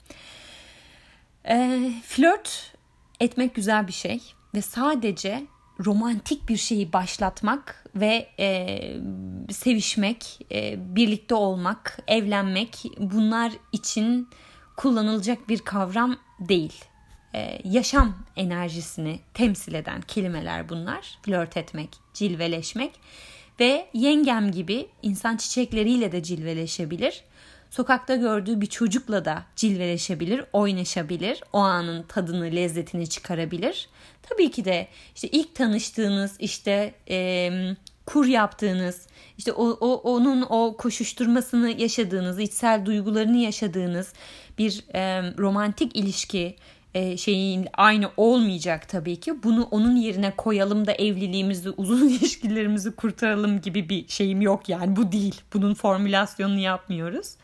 E, 1.49 1.91
flört 2.05 2.73
etmek 3.21 3.55
güzel 3.55 3.87
bir 3.87 3.93
şey 3.93 4.23
ve 4.55 4.63
sadece 4.63 5.47
romantik 5.85 6.49
bir 6.49 6.57
şeyi 6.57 6.93
başlatmak 6.93 7.85
ve 7.95 8.29
e, 8.39 8.79
sevişmek, 9.51 10.47
e, 10.53 10.75
birlikte 10.97 11.35
olmak, 11.35 11.99
evlenmek 12.07 12.85
bunlar 12.99 13.53
için 13.73 14.29
kullanılacak 14.77 15.49
bir 15.49 15.59
kavram 15.59 16.17
değil. 16.41 16.85
E, 17.35 17.59
yaşam 17.65 18.19
enerjisini 18.37 19.21
temsil 19.35 19.75
eden 19.75 20.01
kelimeler 20.01 20.69
bunlar. 20.69 21.19
Flört 21.23 21.57
etmek, 21.57 21.91
cilveleşmek 22.15 22.93
ve 23.61 23.87
yengem 23.95 24.51
gibi 24.51 24.89
insan 25.03 25.37
çiçekleriyle 25.37 26.13
de 26.13 26.23
cilveleşebilir. 26.23 27.25
Sokakta 27.71 28.17
gördüğü 28.17 28.61
bir 28.61 28.67
çocukla 28.67 29.25
da 29.25 29.43
cilveleşebilir, 29.57 30.45
oynaşabilir, 30.53 31.43
o 31.53 31.59
anın 31.59 32.03
tadını, 32.03 32.45
lezzetini 32.45 33.09
çıkarabilir. 33.09 33.89
Tabii 34.23 34.51
ki 34.51 34.65
de 34.65 34.89
işte 35.15 35.29
ilk 35.29 35.55
tanıştığınız, 35.55 36.37
işte 36.39 36.95
e, 37.11 37.51
kur 38.07 38.27
yaptığınız, 38.27 39.07
işte 39.39 39.53
o, 39.53 39.69
o 39.81 40.15
onun 40.15 40.43
o 40.49 40.77
koşuşturmasını 40.77 41.81
yaşadığınız, 41.81 42.39
içsel 42.39 42.87
duygularını 42.87 43.37
yaşadığınız 43.37 44.13
bir 44.59 44.85
e, 44.95 45.23
romantik 45.39 45.97
ilişki 45.97 46.57
e, 46.95 47.17
şeyin 47.17 47.69
aynı 47.75 48.11
olmayacak 48.17 48.89
tabii 48.89 49.21
ki. 49.21 49.43
Bunu 49.43 49.69
onun 49.71 49.97
yerine 49.97 50.37
koyalım 50.37 50.87
da 50.87 50.93
evliliğimizi, 50.93 51.71
uzun 51.71 52.09
ilişkilerimizi 52.09 52.97
kurtaralım 52.97 53.61
gibi 53.61 53.89
bir 53.89 54.09
şeyim 54.09 54.41
yok 54.41 54.69
yani 54.69 54.97
bu 54.97 55.13
değil. 55.13 55.41
Bunun 55.55 55.75
formülasyonunu 55.75 56.61
yapmıyoruz. 56.61 57.35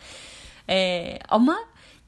E, 0.69 1.19
ama 1.29 1.59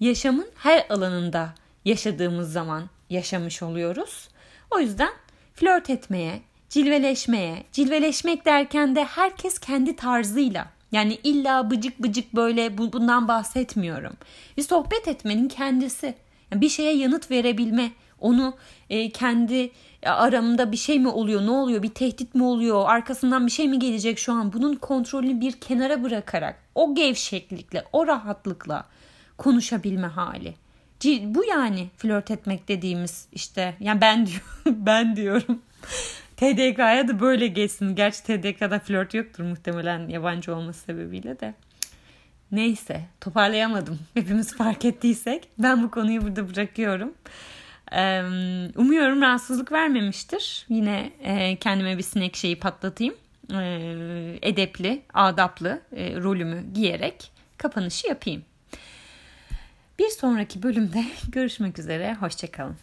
yaşamın 0.01 0.49
her 0.57 0.87
alanında 0.91 1.55
yaşadığımız 1.85 2.53
zaman 2.53 2.91
yaşamış 3.11 3.63
oluyoruz. 3.63 4.29
O 4.71 4.79
yüzden 4.79 5.13
flört 5.55 5.91
etmeye, 5.91 6.41
cilveleşmeye, 6.75 7.65
cilveleşmek 7.73 8.45
derken 8.45 8.97
de 8.97 9.05
herkes 9.05 9.59
kendi 9.59 9.97
tarzıyla 9.97 10.67
yani 10.93 11.19
illa 11.25 11.71
bıcık 11.71 12.03
bıcık 12.03 12.37
böyle 12.37 12.79
bundan 12.79 13.29
bahsetmiyorum. 13.29 14.13
Bir 14.57 14.63
sohbet 14.63 15.09
etmenin 15.09 15.49
kendisi. 15.49 16.15
Yani 16.51 16.61
bir 16.61 16.69
şeye 16.69 16.97
yanıt 16.97 17.31
verebilme, 17.31 17.91
onu 18.21 18.57
e, 18.91 19.11
kendi 19.11 19.71
aramda 20.03 20.73
bir 20.73 20.77
şey 20.77 20.99
mi 20.99 21.09
oluyor, 21.09 21.47
ne 21.47 21.51
oluyor, 21.51 21.83
bir 21.83 21.95
tehdit 21.95 22.35
mi 22.35 22.43
oluyor, 22.43 22.85
arkasından 22.89 23.47
bir 23.47 23.53
şey 23.53 23.69
mi 23.69 23.79
gelecek 23.79 24.19
şu 24.19 24.33
an? 24.33 24.53
Bunun 24.53 24.75
kontrolünü 24.75 25.41
bir 25.41 25.53
kenara 25.53 26.03
bırakarak 26.03 26.57
o 26.75 26.95
gevşeklikle, 26.95 27.85
o 27.93 28.07
rahatlıkla 28.07 28.87
konuşabilme 29.39 30.07
hali. 30.07 30.55
Bu 31.05 31.45
yani 31.45 31.89
flört 31.97 32.31
etmek 32.31 32.69
dediğimiz 32.69 33.29
işte. 33.33 33.75
Yani 33.81 34.01
ben 34.01 34.27
diyorum, 34.27 34.47
ben 34.87 35.17
diyorum. 35.17 35.63
TDK'ya 36.37 37.09
da 37.09 37.21
böyle 37.21 37.47
geçsin. 37.47 37.95
Gerçi 37.95 38.23
TDK'da 38.23 38.79
flört 38.79 39.15
yoktur 39.15 39.45
muhtemelen 39.45 40.09
yabancı 40.09 40.57
olması 40.57 40.81
sebebiyle 40.81 41.41
de. 41.41 41.55
Neyse 42.53 43.01
toparlayamadım. 43.21 43.99
Hepimiz 44.15 44.57
fark 44.57 44.85
ettiysek. 44.85 45.49
Ben 45.59 45.83
bu 45.83 45.91
konuyu 45.91 46.23
burada 46.23 46.51
bırakıyorum. 46.51 47.15
Umuyorum 48.77 49.21
rahatsızlık 49.23 49.73
vermemiştir. 49.73 50.67
Yine 50.69 51.11
kendime 51.61 51.99
bir 51.99 52.03
sinek 52.03 52.37
şeyi 52.37 52.59
patlatayım. 52.59 53.15
Edepli, 54.43 55.03
adaplı 55.15 55.81
rolümü 55.97 56.65
giyerek 56.75 57.31
kapanışı 57.59 58.09
yapayım. 58.09 58.45
Bir 59.99 60.09
sonraki 60.09 60.63
bölümde 60.63 61.05
görüşmek 61.33 61.79
üzere. 61.79 62.15
Hoşçakalın. 62.15 62.77